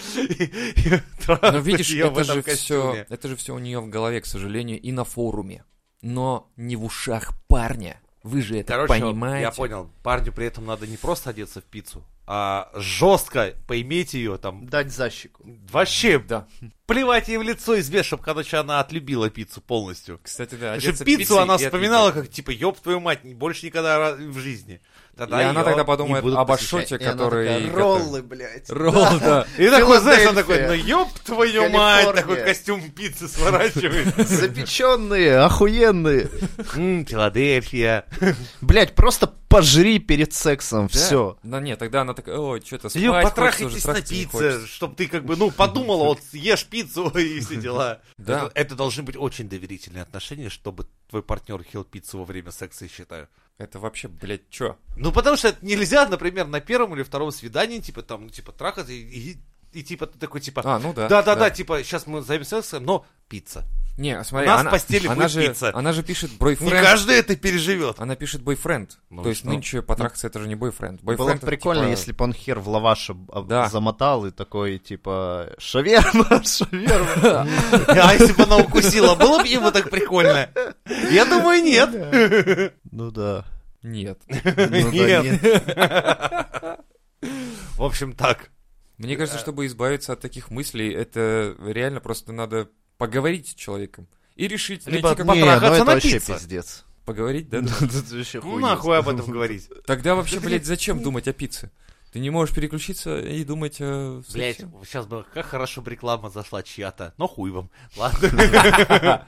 [1.25, 4.91] трахнуть видишь, это же, все, это же все у нее в голове, к сожалению, и
[4.91, 5.65] на форуме.
[6.03, 8.01] Но не в ушах парня.
[8.25, 9.43] Вы же это Короче, понимаете.
[9.43, 14.39] я понял, парню при этом надо не просто одеться в пиццу, а жестко поиметь ее
[14.39, 14.67] там.
[14.67, 15.45] Дать защику.
[15.71, 16.49] Вообще, Да.
[16.87, 20.19] плевать ей в лицо из чтобы, короче, она отлюбила пиццу полностью.
[20.23, 20.75] Кстати, да.
[20.75, 24.81] Потому что пиццу она и вспоминала как, типа, ёб твою мать, больше никогда в жизни.
[25.19, 26.51] И она тогда подумает об.
[26.51, 27.71] Ашоте, который...
[27.71, 28.71] Роллы, блядь.
[28.71, 29.47] Ролл, да.
[29.59, 34.15] И такой, знаешь, он такой, ну ёб твою мать, такой костюм пиццы сворачивает.
[34.29, 36.31] Запеченные, охуенные.
[36.75, 38.07] Филадельфия.
[38.61, 41.39] Блять, просто пожри перед сексом, все.
[41.43, 44.67] Да нет, тогда она такая, о, что-то спать потрахайтесь на пицце, хочется».
[44.67, 48.01] чтобы ты как бы, ну, подумала, вот ешь пиццу и все дела.
[48.19, 48.51] Да.
[48.55, 52.91] Это, должны быть очень доверительные отношения, чтобы твой партнер ел пиццу во время секса, я
[52.91, 53.29] считаю.
[53.59, 54.77] Это вообще, блядь, чё?
[54.97, 58.51] Ну, потому что это нельзя, например, на первом или втором свидании, типа, там, ну, типа,
[58.53, 59.39] трахаться и, и-
[59.73, 61.09] и, типа, ты такой, типа, А, ну да.
[61.09, 63.65] да-да-да, типа, сейчас мы займемся сексом, но пицца.
[63.97, 65.71] Не, смотри, У нас она, в постели она будет же, пицца.
[65.73, 66.73] она же пишет Не бойфренд.
[66.83, 68.01] каждый это переживет.
[68.01, 68.99] Она пишет бойфренд.
[69.11, 69.49] Ну То есть что?
[69.51, 71.01] нынче потрахаться это же не бойфренд.
[71.03, 73.69] Было бы прикольно, типа, если бы он хер в лаваш об- об- Да.
[73.69, 77.47] замотал и такой, типа, шаверма, шаверма.
[77.89, 80.49] А если бы она укусила, было бы ему так прикольно?
[81.13, 82.73] Я думаю, нет.
[82.91, 83.45] Ну да.
[83.83, 84.19] Нет.
[84.27, 85.43] Ну да, Нет.
[85.43, 86.81] нет.
[87.77, 88.51] В общем, так.
[88.99, 94.07] Мне кажется, чтобы избавиться от таких мыслей, это реально просто надо поговорить с человеком.
[94.37, 96.35] И решить, Либо найти Не, ну Потрахаться, это вообще напиться.
[96.35, 96.85] пиздец.
[97.05, 97.63] Поговорить, да?
[98.43, 99.69] Ну, нахуй об этом говорить.
[99.87, 101.71] Тогда вообще, блядь, зачем думать о пицце?
[102.13, 104.23] Ты не можешь переключиться и думать о...
[104.33, 104.73] Блять, сексе.
[104.85, 107.13] сейчас бы как хорошо бы реклама зашла чья-то.
[107.19, 107.71] Но хуй вам.
[107.97, 109.27] Ладно.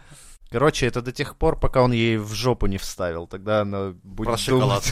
[0.50, 3.26] Короче, это до тех пор, пока он ей в жопу не вставил.
[3.26, 4.84] Тогда она будет Про шоколад.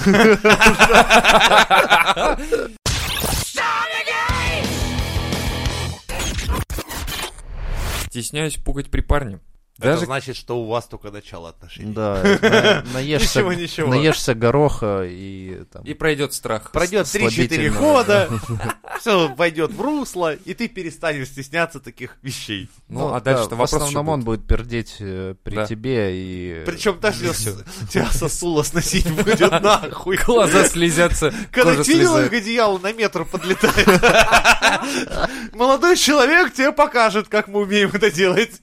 [8.14, 9.40] Стесняюсь пукать при парне.
[9.76, 11.92] Это Даже значит, что у вас только начало отношений.
[11.92, 13.88] Да, на- наешься, Ничего, ничего.
[13.88, 15.82] наешься гороха и там...
[15.82, 16.70] и пройдет страх.
[16.70, 17.78] Пройдет 3-4 Слабительного.
[17.80, 18.30] года,
[19.00, 22.70] все войдет в русло, и ты перестанешь стесняться таких вещей.
[22.88, 24.46] Ну, а да, дальше-то В основном он будет.
[24.46, 25.66] пердеть э, при Да.
[25.66, 26.62] тебе и...
[26.64, 30.18] Причем так тебя, с- тебя сосуло сносить будет нахуй.
[30.18, 33.88] Глаза слезятся, Когда как одеяло на метр подлетает?
[35.52, 38.60] Молодой человек тебе покажет, как мы умеем это делать.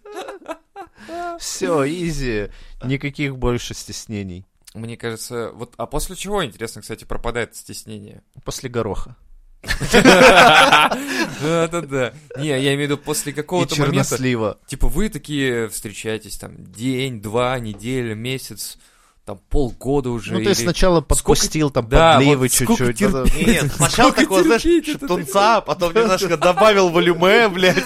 [1.40, 2.50] Все, изи.
[2.84, 4.46] Никаких больше стеснений.
[4.74, 8.24] Мне кажется, вот, а после чего, интересно, кстати, пропадает стеснение?
[8.46, 9.18] После гороха.
[11.42, 12.14] Да-да-да.
[12.38, 17.60] Не, я имею в виду после какого-то момента, типа вы такие встречаетесь там день, два,
[17.60, 18.80] неделя, месяц,
[19.26, 20.34] там полгода уже.
[20.34, 22.98] Ну, ты или- сначала подпустил там Да, подливы вот чуть-чуть.
[23.00, 23.48] терпеть.
[23.48, 27.86] Нет, сначала такого, знаешь, это шептунца, а потом немножко добавил волюме, блядь.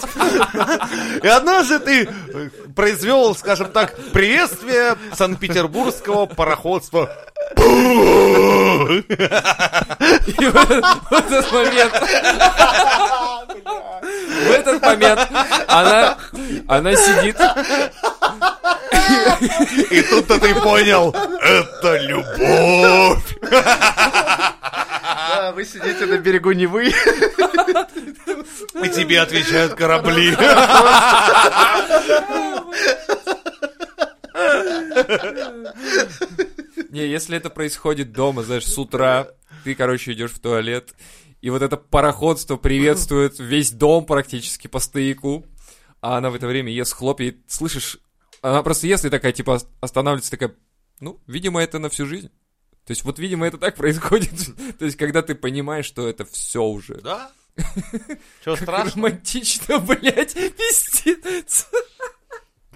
[1.21, 2.09] И однажды ты
[2.75, 7.11] произвел, скажем так, приветствие Санкт-Петербургского пароходства.
[7.57, 7.61] И
[10.45, 11.93] в этот, в этот момент...
[14.05, 15.27] В этот момент
[15.67, 16.17] она,
[16.67, 17.37] она сидит...
[19.91, 23.37] И тут-то ты понял, это любовь.
[25.35, 26.87] Да, вы сидите на берегу Невы.
[28.83, 30.35] И тебе отвечают корабли.
[36.89, 39.27] Не, если это происходит дома, знаешь, с утра,
[39.63, 40.93] ты, короче, идешь в туалет,
[41.41, 45.45] и вот это пароходство приветствует весь дом практически по стояку,
[46.01, 47.99] а она в это время ест хлопья, и слышишь,
[48.51, 50.55] она просто ест и такая, типа, останавливается, такая,
[50.99, 52.29] ну, видимо, это на всю жизнь.
[52.85, 54.31] То есть, вот, видимо, это так происходит.
[54.77, 56.95] То есть, когда ты понимаешь, что это все уже.
[57.01, 57.31] Да?
[58.41, 58.91] Что страшно?
[59.01, 61.67] романтично, блядь, пиздец.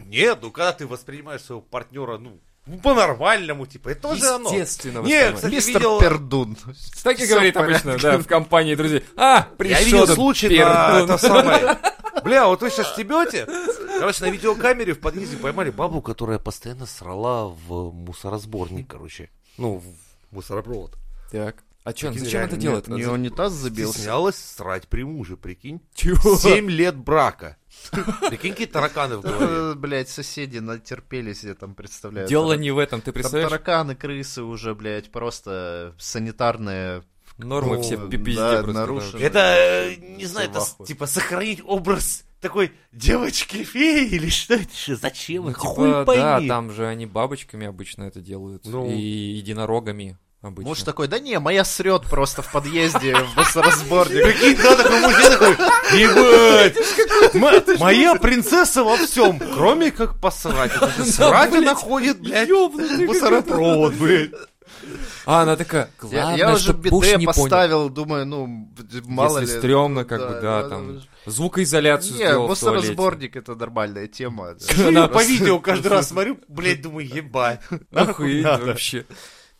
[0.06, 4.50] Нет, ну когда ты воспринимаешь своего партнера, ну, ну, по-нормальному, типа, это тоже оно.
[4.52, 5.02] Естественно, Не,
[5.32, 5.36] воспринимать.
[5.36, 6.58] кстати, Мистер видел- Пердун.
[7.04, 9.04] Так и говорит обычно, да, в компании друзей.
[9.18, 11.78] А, пришел Я видел случай на это самое.
[12.24, 13.46] Бля, вот вы сейчас стебете.
[14.00, 19.30] Короче, на видеокамере в подъезде поймали бабу, которая постоянно срала в мусоросборник, короче.
[19.58, 20.98] Ну, в мусоропровод.
[21.32, 22.88] Так, а что, Прикинь, зачем это делает?
[22.88, 23.94] Не унитаз забился.
[23.94, 25.82] Стеснялась срать при муже, прикинь.
[25.96, 26.36] Чего?
[26.38, 27.58] Семь лет брака.
[28.30, 29.46] Прикинь, какие тараканы в голове.
[29.50, 32.28] Э, Блять, соседи натерпелись, я там представляю.
[32.28, 33.50] Дело не в этом, ты Там представляешь?
[33.50, 37.04] тараканы, крысы уже, блядь, просто санитарные.
[37.39, 38.73] Нормы Ну, все да, пипизде просто.
[38.73, 39.21] нарушены.
[39.21, 44.75] Это, э, не знаю, это типа сохранить образ такой девочки-феи или что это?
[44.75, 44.95] же?
[44.95, 45.45] Зачем?
[45.45, 45.58] Ну, их?
[45.58, 46.47] Хуй типа, да, пойми.
[46.47, 48.63] там же они бабочками обычно это делают.
[48.65, 48.89] Ну.
[48.89, 50.69] И единорогами обычно.
[50.69, 54.23] Муж такой, да не, моя срет просто в подъезде в мусоросборник.
[54.23, 55.56] Прикинь, да, такой мужчина такой,
[55.99, 60.71] ебать, моя принцесса во всем, кроме как посрать.
[61.06, 64.32] Срать она ходит, блядь, мусоропровод, блядь.
[65.26, 67.34] А, она такая, Я, главное, я уже чтоб муж биде не понял.
[67.44, 68.70] поставил, думаю, ну,
[69.06, 69.60] мало Если ли.
[69.60, 72.78] стрёмно, как бы, да, там, звукоизоляцию Не, сделал в туалете.
[72.88, 74.56] мусоросборник это нормальная тема.
[74.78, 77.62] Я по Просто- видео каждый раз смотрю, блядь, думаю, ебать.
[77.94, 79.06] Охуеть вообще.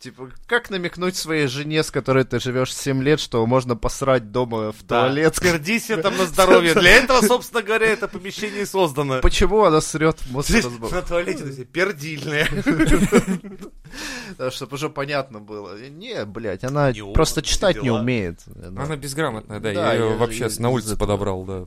[0.00, 4.72] Типа, как намекнуть своей жене, с которой ты живешь 7 лет, что можно посрать дома
[4.72, 5.02] в Да.
[5.02, 5.38] туалет?
[5.38, 6.72] Перди себе там на здоровье.
[6.72, 9.20] Для этого, собственно говоря, это помещение создано.
[9.20, 10.94] Почему она срет в мусоросборник?
[10.94, 12.48] На туалете то есть, пердильное.
[14.50, 15.76] Чтобы уже понятно было.
[15.90, 18.40] Не, блядь, она просто читать не умеет.
[18.64, 21.66] Она безграмотная, да, я ее вообще на улице подобрал, да.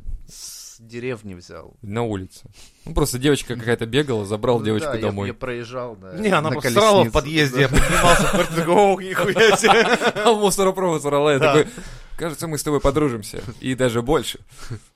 [0.88, 1.74] Деревни взял.
[1.82, 2.42] На улице.
[2.86, 5.28] Ну, просто девочка какая-то бегала, забрал Ну девочку да, я- домой.
[5.30, 9.56] Я проезжал на Не, она на просто срала в подъезде, я поднимался в квартиру, нихуя
[9.58, 9.86] себе.
[10.24, 11.54] А мусоропровод сорвала, я Да.
[11.56, 11.72] такой,
[12.18, 13.42] кажется, мы с тобой подружимся.
[13.60, 14.40] И даже больше.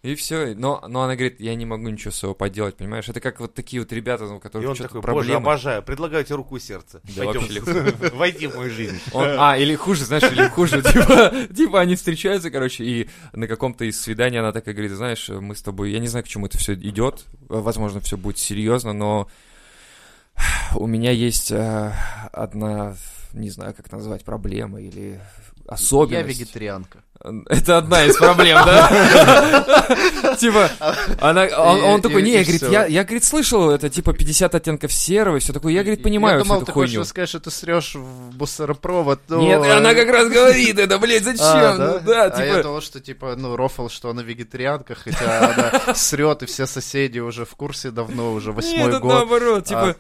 [0.01, 0.53] И все.
[0.55, 3.07] Но, но она говорит, я не могу ничего своего поделать, понимаешь?
[3.09, 5.35] Это как вот такие вот ребята, у И которых что-то такой, боже, проблемы.
[5.41, 7.01] обожаю, предлагаю тебе руку и сердце.
[7.15, 8.99] Да Пойдем, войди в мою жизнь.
[9.13, 13.85] Он- а, или хуже, знаешь, или хуже, типа, типа они встречаются, короче, и на каком-то
[13.85, 16.57] из свиданий она такая говорит, знаешь, мы с тобой, я не знаю, к чему это
[16.57, 19.27] все идет, возможно, все будет серьезно, но
[20.75, 21.93] у меня есть э,
[22.31, 22.95] одна,
[23.33, 25.19] не знаю, как назвать, проблема или
[25.67, 26.39] Я особенность.
[26.39, 26.99] вегетарианка.
[27.49, 30.35] Это одна из проблем, да?
[30.39, 30.69] Типа,
[31.19, 35.51] он, такой, не, я, говорит, я, я, говорит, слышал, это типа 50 оттенков серого все
[35.51, 35.73] такое.
[35.73, 37.05] Я, говорит, понимаю Я всю думал, эту ты хочешь хуйню.
[37.05, 39.21] сказать, что ты срешь в мусоропровод.
[39.29, 41.43] но- Нет, и она как раз говорит это, блядь, зачем?
[41.43, 42.25] А, Ну да?
[42.25, 42.63] А я типа...
[42.63, 47.45] думал, что типа, ну, рофл, что она вегетарианка, хотя она срет, и все соседи уже
[47.45, 49.03] в курсе давно, уже Нет, восьмой год.
[49.03, 49.95] наоборот, типа...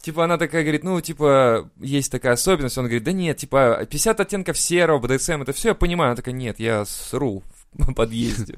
[0.00, 2.78] Типа она такая говорит, ну, типа, есть такая особенность.
[2.78, 6.10] Он говорит, да нет, типа, 50 оттенков серого, БДСМ, это все я понимаю.
[6.10, 8.56] Она такая, нет, я сру в подъезде.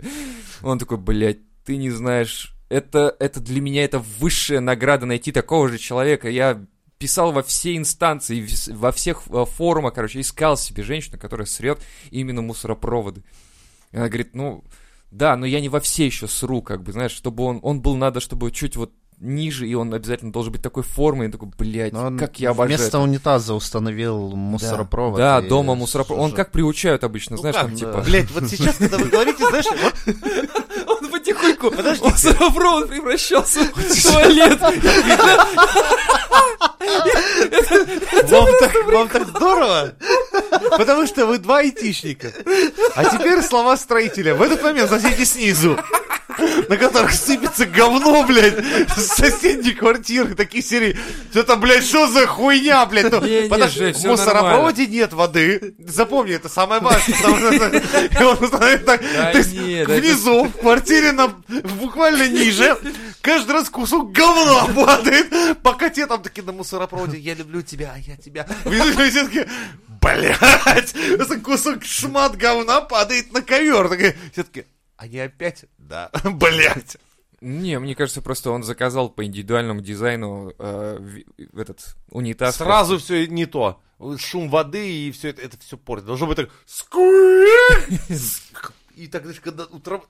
[0.63, 5.69] Он такой, блядь, ты не знаешь, это, это для меня это высшая награда найти такого
[5.69, 6.31] же человека.
[6.31, 6.65] Я
[6.99, 11.81] писал во все инстанции, во всех э, форумах, короче, искал себе женщину, которая срет
[12.13, 13.25] именно мусоропроводы.
[13.91, 14.63] Она говорит, ну,
[15.11, 17.97] да, но я не во все еще сру, как бы, знаешь, чтобы он, он был
[17.97, 21.27] надо, чтобы чуть вот ниже, и он обязательно должен быть такой формы.
[21.27, 22.69] И такой, блядь, Но он как я обожаю.
[22.69, 22.99] Вместо это».
[23.01, 25.19] унитаза установил мусоропровод.
[25.19, 26.25] Да, и дома мусоропровод.
[26.25, 27.79] Он как приучают обычно, знаешь, как, там да.
[27.79, 28.03] типа...
[28.03, 29.95] Блять, вот сейчас, когда вы говорите, знаешь, вот
[31.03, 31.71] Он потихоньку,
[32.05, 34.61] мусоропровод превращался в туалет.
[38.29, 39.95] вам так, вам так здорово,
[40.77, 42.33] потому что вы два айтишника.
[42.95, 44.35] А теперь слова строителя.
[44.35, 45.79] В этот момент соседи снизу,
[46.69, 48.59] на которых сыпется говно, блядь,
[48.97, 50.99] с соседней квартиры, такие серии.
[51.35, 53.11] Это, блядь, что за хуйня, блядь?
[53.13, 55.75] Ну, Не, потому что в мусоропроводе нет воды.
[55.79, 57.17] Запомни, это самое важное.
[57.17, 57.71] потому что-
[60.01, 61.29] Внизу, в квартире на,
[61.81, 62.77] буквально ниже,
[63.21, 67.99] каждый раз кусок говна падает, пока те там такие на мусоропроводе, я люблю тебя, а
[67.99, 68.47] я тебя.
[68.65, 69.47] Внизу все
[70.01, 70.95] блядь,
[71.43, 73.89] кусок шмат говна падает на ковер.
[73.89, 74.65] Такие, все таки
[74.97, 76.97] они опять, да, блядь.
[77.41, 81.23] Не, мне кажется, просто он заказал по индивидуальному дизайну э,
[81.57, 82.57] этот унитаз.
[82.57, 83.83] Сразу все не то.
[84.19, 86.07] Шум воды и все это, это все портит.
[86.07, 86.51] Должно быть так.
[88.95, 90.03] И так, знаешь, когда утром.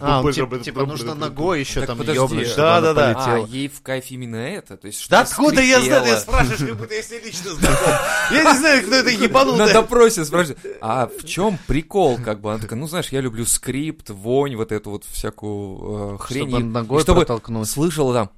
[0.00, 2.18] А, он, типа, типа нужно ногой еще Так там подожди.
[2.18, 3.14] ёбнуть, Да, да, да.
[3.16, 4.76] А, ей в кайф именно это?
[4.76, 6.04] То есть, Да откуда я знаю?
[6.04, 7.94] Ты спрашиваешь, как будто я с ней лично знаком.
[8.32, 9.72] Я не знаю, кто это На ебанутый.
[9.72, 12.50] допросе спрашивают, а в чем прикол, как бы?
[12.52, 16.48] Она такая, ну, знаешь, я люблю скрипт, вонь, вот эту вот всякую э, хрень.
[16.50, 17.68] Чтобы ногой чтобы протолкнуть.
[17.68, 18.30] слышала там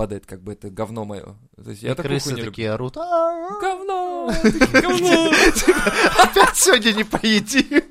[0.00, 1.36] падает, как бы это говно мое.
[1.62, 2.96] То есть я такую крысы хуйню такие орут.
[2.96, 4.32] «А, Говно!
[4.72, 5.30] Говно!
[6.16, 7.82] Опять сегодня не поедим.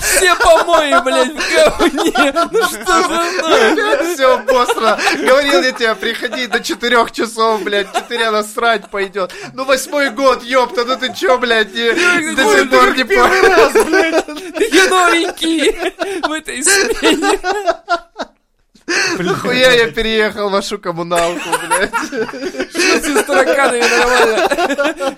[0.00, 2.48] Все помои, блядь, в говне!
[2.50, 4.14] Ну что за?
[4.14, 4.98] Все, боссно.
[5.16, 7.92] Говорил я тебе, приходи до четырех часов, блядь.
[7.94, 9.32] Четыре насрать пойдет.
[9.52, 13.70] Ну, восьмой год, ёпта, ну ты чё, блядь, не- до сих пор не понял.
[14.58, 15.70] Ты новенький
[16.28, 17.38] в этой смене.
[19.18, 21.92] Нахуя я переехал в вашу коммуналку, блядь.
[23.02, 25.16] С тараканами нормально.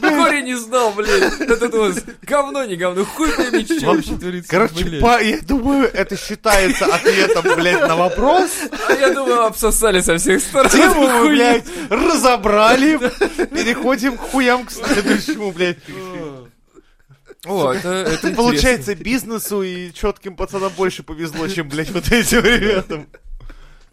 [0.00, 1.40] Горе не знал, блядь.
[1.40, 3.04] Это у вас говно, не говно.
[3.04, 4.50] Хуй пойми, что вообще творится.
[4.50, 8.50] Короче, по- я думаю, это считается ответом, блядь, на вопрос.
[8.88, 10.70] А я думаю, обсосали со всех сторон.
[10.70, 12.98] Тему мы, блядь, разобрали.
[13.46, 15.78] Переходим к хуям к следующему, блядь.
[17.46, 23.06] О, это, это Получается, бизнесу и четким пацанам больше повезло, чем, блядь, вот этим ребятам.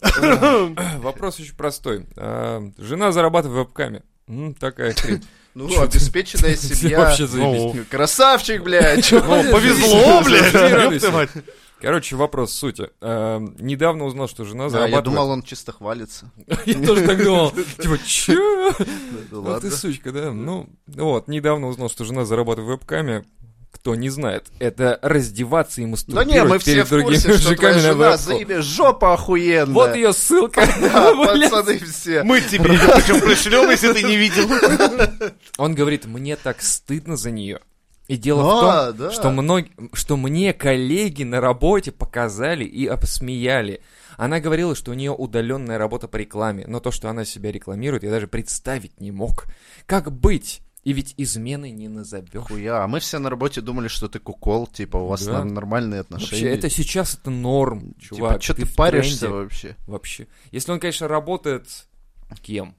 [0.02, 0.98] интересно.
[1.00, 2.06] Вопрос очень простой.
[2.16, 4.02] А, Жена зарабатывает в вебкаме.
[4.28, 5.24] М, Такая хрень.
[5.56, 6.98] Ну, обеспеченная семья.
[6.98, 7.74] Вообще заебись.
[7.76, 9.08] Ну, Красавчик, блядь.
[9.12, 9.20] ну,
[9.52, 11.30] повезло, блядь.
[11.80, 12.88] Короче, вопрос сути.
[13.00, 15.04] А, Недавно узнал, что жена Да, зарабатывает...
[15.06, 16.28] я думал, он чисто хвалится.
[16.66, 17.52] Я тоже так думал.
[17.52, 18.72] Типа, чё?
[19.30, 19.70] Ну, Вот ты ладно.
[19.70, 20.32] сучка, да?
[20.32, 23.24] Ну, вот, недавно узнал, что жена зарабатывает в вебкаме.
[23.74, 27.38] Кто не знает, это раздеваться и Да мастурбировать не, мы все перед в другими курсе,
[27.38, 28.22] что твоя мужиками на жена вебку.
[28.22, 29.74] заебе жопа охуенная.
[29.74, 30.64] Вот ее ссылка.
[30.80, 31.14] Да,
[31.50, 32.22] пацаны все.
[32.22, 34.48] Мы тебе её причем пришлем, если ты не видел.
[35.58, 37.60] Он говорит, мне так стыдно за нее.
[38.06, 39.10] И дело А, в том, да.
[39.10, 39.66] что, мног...
[39.92, 43.80] что мне коллеги на работе показали и обсмеяли.
[44.16, 48.04] Она говорила, что у нее удаленная работа по рекламе, но то, что она себя рекламирует,
[48.04, 49.46] я даже представить не мог.
[49.86, 50.60] Как быть?
[50.84, 52.44] И ведь измены не назовешь.
[52.46, 55.32] Хуя, а мы все на работе думали, что ты кукол, типа, у вас Да.
[55.32, 56.50] нар- нормальные Вообще, отношения.
[56.52, 58.42] это сейчас это норм, Типа, чувак.
[58.42, 59.34] что ты в паришься тренде.
[59.34, 59.76] вообще?
[59.86, 60.26] Вообще.
[60.52, 61.66] Если он, конечно, работает
[62.42, 62.74] кем?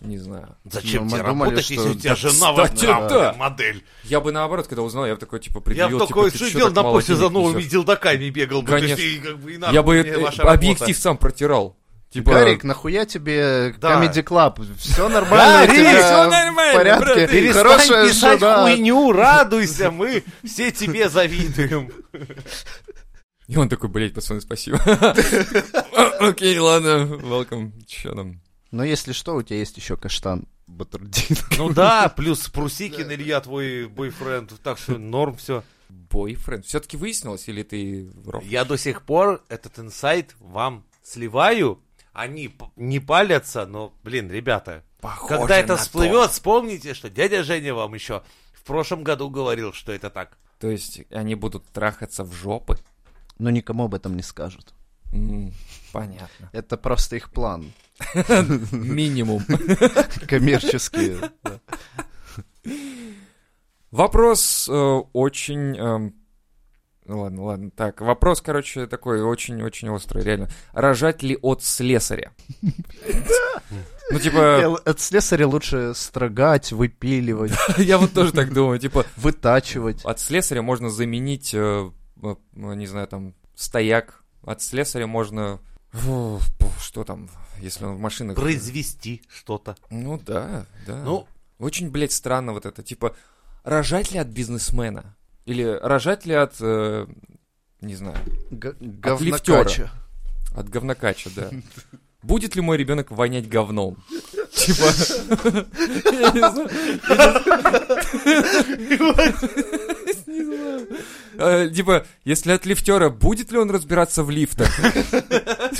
[0.00, 0.56] Не знаю.
[0.64, 3.34] Зачем Ну, тебе думали, работать, что- если у тебя Да, жена кстати, вот да.
[3.36, 3.84] модель?
[4.04, 6.58] Я бы наоборот, когда узнал, я бы такой, типа, Я предъявил, бы такой, типа, ты
[6.60, 7.70] так на почте за новыми несёшь?
[7.70, 8.62] дилдаками бегал.
[8.62, 9.16] бы, то есть, Конечно.
[9.16, 10.52] и как бы и нахуй Я бы ваша работа.
[10.52, 11.76] объектив сам протирал.
[12.10, 14.02] Типа, Гарик, нахуя тебе Да.
[14.02, 14.66] Comedy Club?
[14.78, 17.04] Все нормально, у Гарик, тебя всё в нормально, порядке.
[17.04, 18.62] брат, Перестань Хорошая писать жена.
[18.62, 21.90] хуйню, радуйся, мы все тебе завидуем.
[23.46, 24.78] И он такой, блядь, пацаны, спасибо.
[26.20, 27.72] Окей, ладно, welcome.
[27.86, 28.40] Чё там?
[28.70, 31.36] Но если что, у тебя есть еще каштан Батрудин.
[31.56, 35.62] Ну да, плюс Прусикин Илья, твой бойфренд, так что норм все.
[35.88, 36.66] Бойфренд.
[36.66, 38.10] Все-таки выяснилось, или ты?
[38.42, 41.80] Я до сих пор этот инсайт вам сливаю.
[42.18, 45.82] Они не палятся, но, блин, ребята, Похоже когда это на то.
[45.84, 50.36] всплывет, вспомните, что дядя Женя вам еще в прошлом году говорил, что это так.
[50.58, 52.76] То есть они будут трахаться в жопы?
[53.38, 54.74] Но никому об этом не скажут.
[55.92, 56.50] Понятно.
[56.50, 57.72] Это просто их план.
[58.72, 59.44] Минимум.
[60.26, 61.18] Коммерческий.
[61.44, 61.60] да.
[63.92, 65.78] Вопрос э, очень...
[65.78, 66.14] эм,
[67.08, 67.70] ну ладно, ладно.
[67.70, 70.48] Так, вопрос, короче, такой очень-очень острый, реально.
[70.72, 72.32] Рожать ли от слесаря?
[74.10, 80.04] Ну, типа, От слесаря лучше строгать, выпиливать, я вот тоже так думаю, типа, вытачивать.
[80.04, 81.90] от слесаря можно заменить, э,
[82.22, 84.22] э, не знаю, там, стояк.
[84.42, 85.60] От слесаря можно...
[86.80, 87.28] Что там,
[87.60, 88.36] если он в машинах...
[88.36, 89.76] Произвести что-то.
[89.90, 91.02] Ну да, да.
[91.02, 91.26] Ну,
[91.58, 92.82] Очень, блядь, странно вот это.
[92.82, 93.16] Типа,
[93.64, 95.16] рожать ли от бизнесмена?
[95.48, 97.06] Или рожать ли от, э,
[97.80, 98.18] не знаю,
[98.50, 99.64] Г- лифтера.
[99.64, 99.90] Говнокача.
[100.54, 101.50] от говнокача, да.
[102.28, 103.96] Будет ли мой ребенок вонять говном?
[104.52, 104.84] Типа...
[106.12, 106.68] я не знаю.
[110.26, 111.70] Не знаю.
[111.70, 114.68] типа, если от лифтера, будет ли он разбираться в лифтах?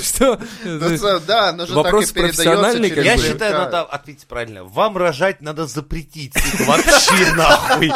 [0.01, 0.39] Что?
[0.63, 4.63] Ну, Да, оно же Вопрос так и передается профессиональный, Я считаю, надо ответить правильно.
[4.63, 6.33] Вам рожать надо запретить.
[6.33, 7.91] сука, Вообще нахуй.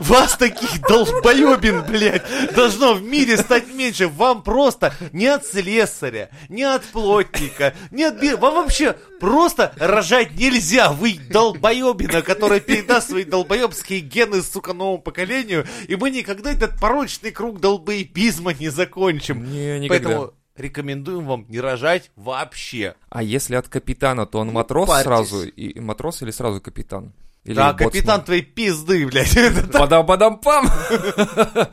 [0.00, 2.22] Вас таких долбоебин, блядь,
[2.54, 4.08] должно в мире стать меньше.
[4.08, 10.36] Вам просто не от слесаря, не от плотника, не от би- Вам вообще просто рожать
[10.36, 10.92] нельзя.
[10.92, 15.66] Вы долбоебина, которая передаст свои долбоебские гены, сука, новому поколению.
[15.88, 19.50] И мы никогда этот порочный круг долбоебизма не закончим.
[19.50, 20.08] Не, никогда.
[20.08, 22.94] Поэтому рекомендуем вам не рожать вообще.
[23.08, 25.04] А если от капитана, то он матрос парьтесь.
[25.04, 25.44] сразу?
[25.44, 27.12] И и матрос или сразу капитан?
[27.44, 27.90] Или да, боцман?
[27.90, 29.34] капитан твоей пизды, блядь.
[29.72, 30.66] Падам-падам-пам!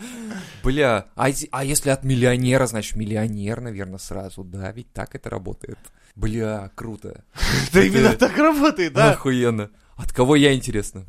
[0.67, 5.77] Бля, а, а если от миллионера, значит, миллионер, наверное, сразу, да, ведь так это работает.
[6.13, 7.23] Бля, круто.
[7.69, 9.11] Это именно так работает, да?
[9.11, 9.69] Охуенно.
[9.95, 11.05] От кого я, интересно?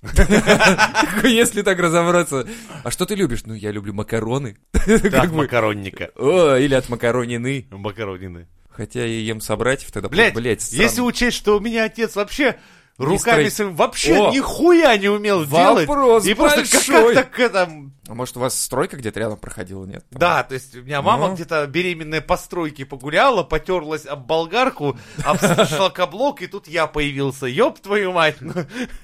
[1.24, 2.46] Если так разобраться.
[2.84, 3.42] А что ты любишь?
[3.46, 4.56] Ну, я люблю макароны.
[4.72, 6.12] Как макаронника.
[6.14, 7.66] О, или от макаронины.
[7.72, 8.46] Макаронины.
[8.68, 12.60] Хотя я ем собратьев, тогда, Блядь, блядь, если учесть, что у меня отец вообще
[12.96, 15.88] руками своими вообще нихуя не умел делать.
[15.88, 17.70] Вопрос И просто как-то к.
[18.10, 20.04] А может, у вас стройка где-то рядом проходила, нет?
[20.10, 20.18] Там?
[20.18, 21.34] Да, то есть у меня мама Ну.
[21.34, 25.38] где-то беременная по стройке погуляла, потерлась об болгарку, об
[25.68, 27.46] шлакоблок, и тут я появился.
[27.46, 28.38] Ёб твою мать.
[28.40, 28.52] ну.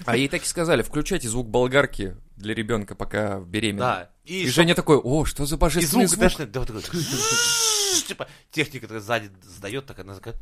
[0.06, 3.80] А ей так и сказали, включайте звук болгарки для ребенка, пока беременна.
[3.86, 4.10] Да.
[4.24, 6.32] И, И, Женя такой, о, что за И божественный звук, звук?
[6.32, 7.00] знаешь, да, вот такой,
[8.08, 10.34] типа, техника такая сзади сдает, так она такая,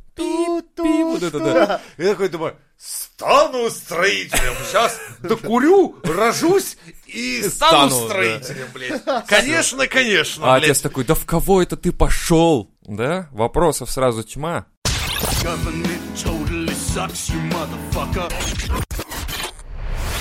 [0.77, 1.81] пи, вот это да.
[1.99, 8.07] Я такой думаю, стану строителем, сейчас докурю, рожусь и стану, Стану, да.
[8.09, 9.27] строителем, блядь.
[9.27, 10.65] Конечно, конечно, А блядь.
[10.71, 12.71] отец такой, да в кого это ты пошел?
[12.83, 13.29] Да?
[13.33, 14.67] Вопросов сразу тьма.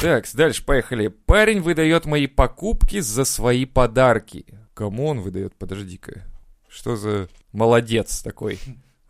[0.01, 1.07] Так, дальше поехали.
[1.07, 4.45] Парень выдает мои покупки за свои подарки.
[4.73, 5.55] Кому он выдает?
[5.55, 6.23] Подожди-ка.
[6.67, 8.59] Что за молодец такой?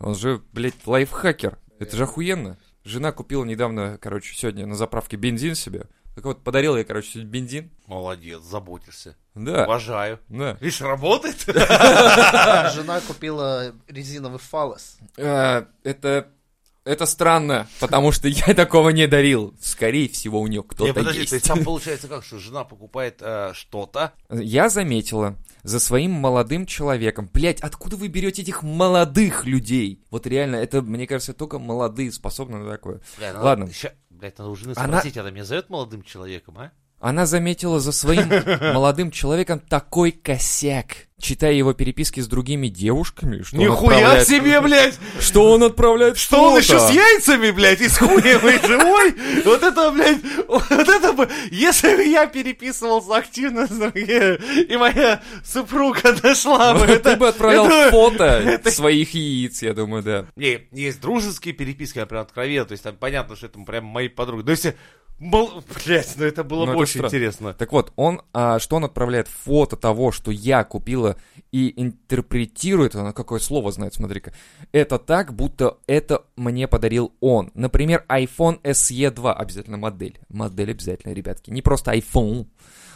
[0.04, 1.58] Он же, блядь, лайфхакер.
[1.80, 2.58] Это же охуенно.
[2.84, 5.86] Жена купила недавно, короче, сегодня на заправке бензин себе.
[6.16, 7.72] Так вот, подарил я, короче, сегодня бензин.
[7.88, 9.16] Молодец, заботишься.
[9.34, 10.20] Да, Уважаю.
[10.30, 10.58] да.
[10.60, 11.44] Видишь, работает.
[11.48, 14.98] Жена купила резиновый фалос.
[15.18, 16.28] А, это...
[16.86, 19.56] Это странно, потому что я такого не дарил.
[19.62, 21.30] Скорее всего, у нее Не, кто-то подожди, есть.
[21.30, 26.66] то есть там получается как, что жена покупает э, что-то, Я заметила за своим молодым
[26.66, 27.30] человеком.
[27.34, 30.04] Блять, откуда вы берете этих молодых людей?
[30.12, 33.02] Вот реально, это, мне кажется, только молодые способны на такое.
[33.18, 33.72] Бля, надо- Ладно.
[33.74, 36.72] ща- блядь, надо у жены Она- спросить, она меня зовет молодым человеком, а?
[37.04, 38.30] Она заметила за своим
[38.74, 44.62] молодым человеком такой косяк, читая его переписки с другими девушками, что он Нихуя отправляет- себе,
[44.62, 45.00] блядь!
[45.20, 49.16] Что он отправляет Что он еще с яйцами, блядь, и с хуем и живой?
[49.44, 51.28] Вот это, блядь, вот это бы...
[51.52, 57.12] Если бы я переписывался активно с другими, и моя супруга нашла бы это...
[57.12, 60.26] Ты бы отправлял фото своих яиц, я думаю, да.
[60.38, 64.08] Не, есть дружеские переписки, я прям откровенно, то есть там понятно, что это прям мои
[64.08, 64.46] подруги.
[64.46, 64.78] Но если...
[65.24, 65.64] Мол...
[65.86, 67.08] Блядь, ну это было Ну, бы это очень странно.
[67.08, 67.54] интересно.
[67.54, 71.16] Так вот, он, а, что он отправляет фото того, что я купила,
[71.52, 74.34] и интерпретирует, она какое слово знает, смотри-ка,
[74.72, 77.52] это так, будто это мне подарил он.
[77.54, 80.20] Например, iPhone SE 2, обязательно модель.
[80.30, 81.52] Модель обязательно, ребятки.
[81.52, 82.48] Не просто iPhone,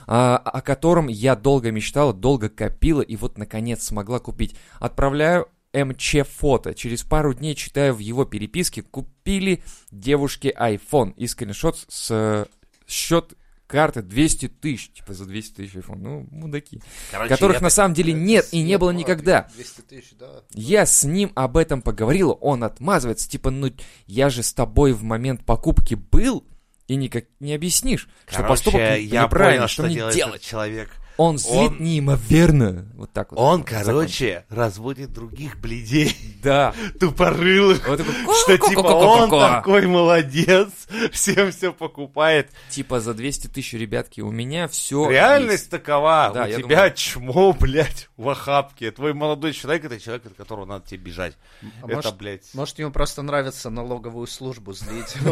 [0.05, 4.55] а, о котором я долго мечтала, долго копила, и вот, наконец, смогла купить.
[4.79, 6.73] Отправляю МЧ фото.
[6.73, 11.13] Через пару дней читаю в его переписке, купили девушке iPhone.
[11.17, 12.45] И скриншот с э,
[12.87, 13.33] счет
[13.67, 14.89] карты 200 тысяч.
[14.93, 15.97] Типа за 200 тысяч iPhone.
[15.99, 16.81] Ну, мудаки.
[17.11, 19.49] Короче, которых на самом деле нет и не было никогда.
[19.55, 20.41] 200 тысяч, да.
[20.53, 23.69] Я с ним об этом поговорила, он отмазывается, типа, ну,
[24.05, 26.45] я же с тобой в момент покупки был,
[26.87, 30.41] и никак не объяснишь, что Короче, поступок не- я неправильный, понял, что что мне делать.
[30.41, 30.89] человек.
[31.17, 32.85] Он злит Он- неимоверно.
[32.93, 33.39] Вот так вот.
[33.39, 33.85] Он, закончил.
[33.85, 36.73] короче, разводит других бледей, Да.
[36.99, 37.87] тупорылых.
[37.87, 38.13] Вот такой,
[38.43, 40.69] Что типа он такой молодец,
[41.11, 42.49] всем все покупает.
[42.69, 46.31] Типа за 200 тысяч, ребятки, у меня все Реальность такова.
[46.33, 48.91] Да, У тебя думаю- чмо, блядь, в охапке.
[48.91, 51.33] Твой молодой человек это человек, от которого надо тебе бежать.
[51.81, 52.53] А это, может, блядь.
[52.53, 55.15] может, ему просто нравится налоговую службу злить.
[55.23, 55.29] У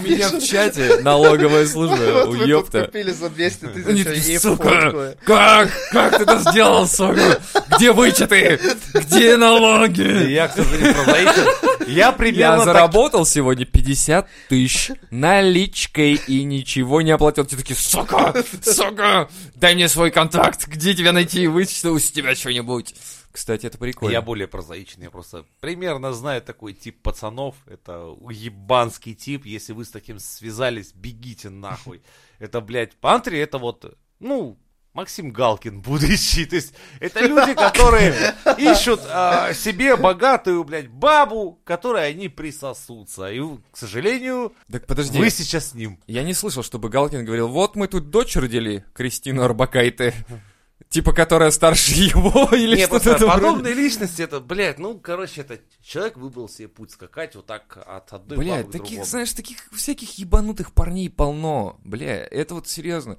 [0.00, 2.84] меня в чате налоговая служба, Вот вы тут уёпта.
[2.86, 5.70] купили за 200 Они тысяч, такие, ей сука, как?
[5.90, 7.40] Как ты это сделал, сука?
[7.76, 8.60] Где вычеты?
[8.94, 10.30] Где налоги?
[10.30, 11.46] Я, к сожалению, прозаичен.
[11.86, 12.64] Я Я примерно так...
[12.66, 17.44] заработал сегодня 50 тысяч наличкой и ничего не оплатил.
[17.44, 22.94] Те такие, сука, сука, дай мне свой контакт, где тебя найти, вычислил с тебя что-нибудь.
[23.32, 24.12] Кстати, это прикольно.
[24.12, 27.56] Я более прозаичный, я просто примерно знаю такой тип пацанов.
[27.66, 29.46] Это уебанский тип.
[29.46, 32.02] Если вы с таким связались, бегите нахуй.
[32.38, 34.58] Это, блядь, пантри, это вот, ну,
[34.94, 36.44] Максим Галкин будущий.
[36.44, 43.32] То есть это люди, которые ищут а, себе богатую, блядь, бабу, которой они присосутся.
[43.32, 45.98] И, к сожалению, Так подожди, вы сейчас с ним.
[46.06, 50.14] я не слышал, чтобы Галкин говорил, вот мы тут дочь родили, Кристину Арбакайте,
[50.92, 53.26] типа, которая старше его, или Не, что-то роде.
[53.26, 58.12] подобные личности, это, блядь, ну, короче, это человек выбрал себе путь скакать вот так от
[58.12, 59.04] одной Блядь, таких, другому.
[59.04, 61.80] знаешь, таких всяких ебанутых парней полно.
[61.84, 63.18] Бля, это вот серьезно.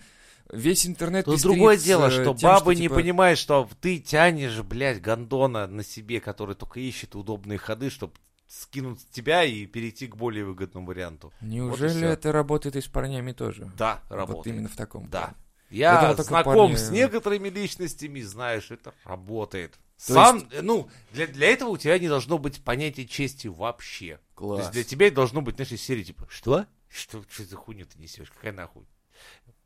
[0.51, 4.61] Весь интернет Тут другое дело, э, что тем, бабы не типа, понимают, что ты тянешь,
[4.61, 8.13] блядь, гондона на себе, который только ищет удобные ходы, чтобы
[8.47, 11.33] скинуть тебя и перейти к более выгодному варианту.
[11.41, 12.07] Неужели всё.
[12.07, 13.71] это работает и с парнями тоже?
[13.77, 14.55] Да, Вот работает.
[14.55, 15.07] именно в таком.
[15.09, 15.19] Да.
[15.21, 15.35] плане.
[15.73, 19.73] Я знаком парни- с некоторыми личностями, знаешь, это работает.
[20.05, 24.17] То Сам, э, ну, для, для этого у тебя не должно быть понятия чести вообще.
[24.17, 24.59] То Класс.
[24.59, 26.65] есть для тебя это должно быть, знаешь, из серии типа, что?
[26.89, 28.29] Что, что за хуйню ты несешь?
[28.31, 28.85] Какая нахуй?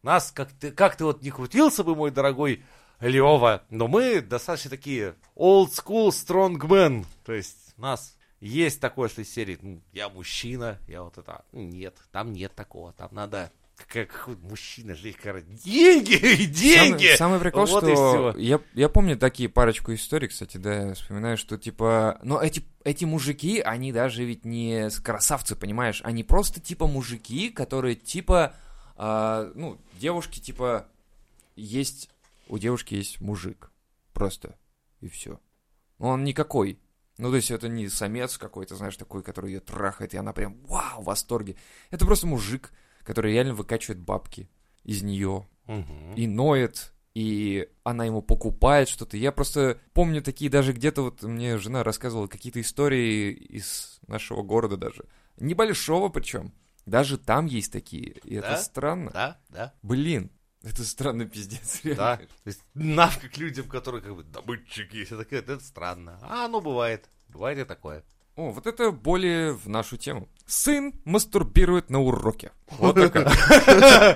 [0.04, 2.64] Нас, как ты, как ты вот не крутился бы, мой дорогой
[3.00, 7.06] Лева, но мы достаточно такие old school strong men.
[7.26, 11.62] То есть нас есть такое, что из серии, ну, я мужчина, я вот это, ну,
[11.62, 13.52] нет, там нет такого, там надо
[13.86, 16.16] как, мужчина жить, короче, деньги,
[16.46, 17.16] деньги!
[17.16, 21.38] Самый, самый прикол, Вот что я, я помню такие парочку историй, кстати, да, я вспоминаю,
[21.38, 26.88] что типа, но эти, эти мужики, они даже ведь не красавцы, понимаешь, они просто типа
[26.88, 28.56] мужики, которые типа,
[28.96, 30.88] а, ну, девушки типа,
[31.56, 32.10] есть,
[32.48, 33.72] у девушки есть мужик,
[34.14, 34.58] просто,
[35.02, 35.40] и все.
[36.00, 36.80] Он никакой.
[37.18, 40.58] Ну, то есть это не самец какой-то, знаешь, такой, который ее трахает, и она прям,
[40.68, 41.56] вау, в восторге.
[41.90, 42.72] Это просто мужик,
[43.08, 44.50] который реально выкачивает бабки
[44.84, 45.48] из нее,
[46.16, 49.18] и ноет, и она ему покупает что-то.
[49.18, 54.78] Я просто помню такие даже где-то вот мне жена рассказывала какие-то истории из нашего города
[54.78, 55.06] даже.
[55.38, 56.54] Небольшого причем.
[56.86, 58.12] Даже там есть такие.
[58.24, 58.54] И Да?
[58.54, 59.12] это странно.
[59.12, 60.32] Да, да, Блин,
[60.64, 61.82] это странно пиздец.
[61.84, 61.98] реально.
[61.98, 62.18] да.
[62.18, 62.62] То есть
[63.34, 66.20] к людям, которые как бы добытчики, все такое, это странно.
[66.22, 67.10] А оно бывает.
[67.28, 68.04] Бывает и такое.
[68.38, 70.30] О, вот это более в нашу тему.
[70.46, 72.52] Сын мастурбирует на уроке.
[72.70, 73.26] Вот такая.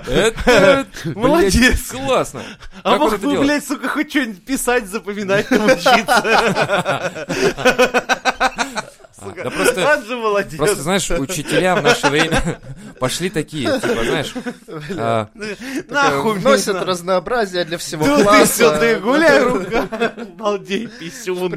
[0.06, 1.90] Это, Молодец.
[1.90, 2.44] классно.
[2.84, 6.22] А мог бы, блядь, сука, хоть что-нибудь писать, запоминать, научиться.
[9.36, 10.56] Да просто Он же молодец.
[10.56, 12.60] Просто, знаешь, учителя в наше время
[12.98, 14.34] пошли такие, типа, знаешь,
[14.96, 15.28] а,
[15.88, 18.74] Нахуй Вносят мне разнообразие для всего Туды класса.
[18.74, 19.88] сюда, гуляй, рука.
[20.36, 21.54] Балдей, писюн.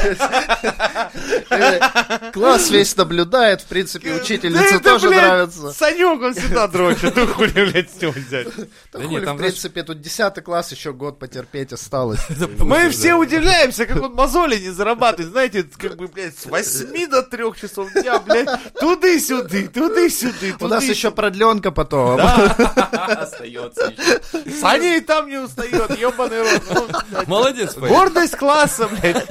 [2.32, 5.72] Класс весь наблюдает, в принципе, учительнице тоже нравится.
[5.72, 7.14] Санек, он всегда дрочит.
[7.16, 8.48] Ну хули, блядь, с него взять?
[8.92, 12.20] Да Да хули, в принципе, тут 10 класс, еще год потерпеть осталось.
[12.58, 15.32] Мы все удивляемся, как он мозоли не зарабатывает.
[15.32, 18.48] Знаете, как бы, блядь, с 8 до 3 часов дня, блядь,
[18.80, 22.20] туды-сюды, туды-сюды, У нас еще продленка потом.
[23.20, 24.20] остается еще.
[24.60, 26.62] Саня и там не устает, ебаный рот.
[26.70, 26.88] Ну,
[27.26, 27.74] Молодец.
[27.76, 29.26] Гордость класса, блядь.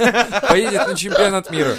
[0.64, 1.76] Поедет на чемпионат мира.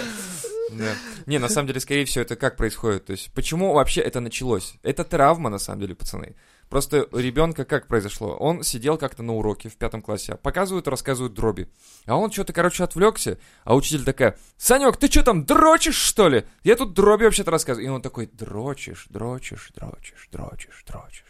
[0.71, 0.93] Да.
[1.25, 3.05] Не, на самом деле, скорее всего, это как происходит?
[3.05, 4.75] То есть, почему вообще это началось?
[4.83, 6.35] Это травма, на самом деле, пацаны.
[6.69, 8.29] Просто у ребенка как произошло?
[8.37, 11.69] Он сидел как-то на уроке в пятом классе, показывают, рассказывают дроби.
[12.05, 16.45] А он что-то, короче, отвлекся, а учитель такая, Санек, ты что там, дрочишь, что ли?
[16.63, 17.87] Я тут дроби вообще-то рассказываю.
[17.87, 21.25] И он такой, дрочишь, дрочишь, дрочишь, дрочишь, дрочишь.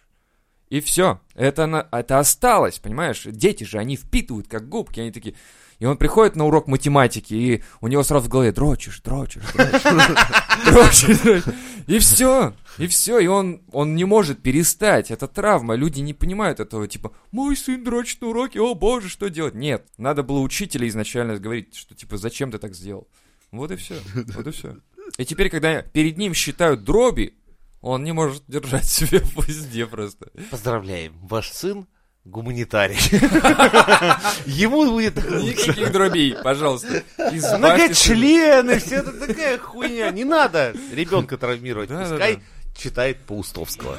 [0.70, 1.20] И все.
[1.34, 3.24] Это, это осталось, понимаешь?
[3.26, 5.36] Дети же, они впитывают как губки, они такие...
[5.82, 11.20] И он приходит на урок математики, и у него сразу в голове дрочишь, дрочишь, дрочишь,
[11.20, 11.54] дрочишь.
[11.88, 15.10] И все, и все, и он, он не может перестать.
[15.10, 19.28] Это травма, люди не понимают этого, типа, мой сын дрочит на уроке, о боже, что
[19.32, 19.56] делать?
[19.56, 23.08] Нет, надо было учителя изначально говорить, что типа, зачем ты так сделал?
[23.52, 24.78] Вот и все, вот и все.
[25.18, 27.34] И теперь, когда перед ним считают дроби,
[27.82, 30.30] он не может держать себя в узде просто.
[30.52, 31.88] Поздравляем, ваш сын
[32.24, 32.98] Гуманитарий.
[34.46, 37.04] Ему будет Никаких дробей, пожалуйста.
[37.18, 40.12] Многочлены, все это такая хуйня.
[40.12, 41.90] Не надо ребенка травмировать.
[41.90, 42.40] Пускай
[42.78, 43.98] читает Паустовского.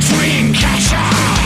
[0.00, 1.37] Dreamcatcher!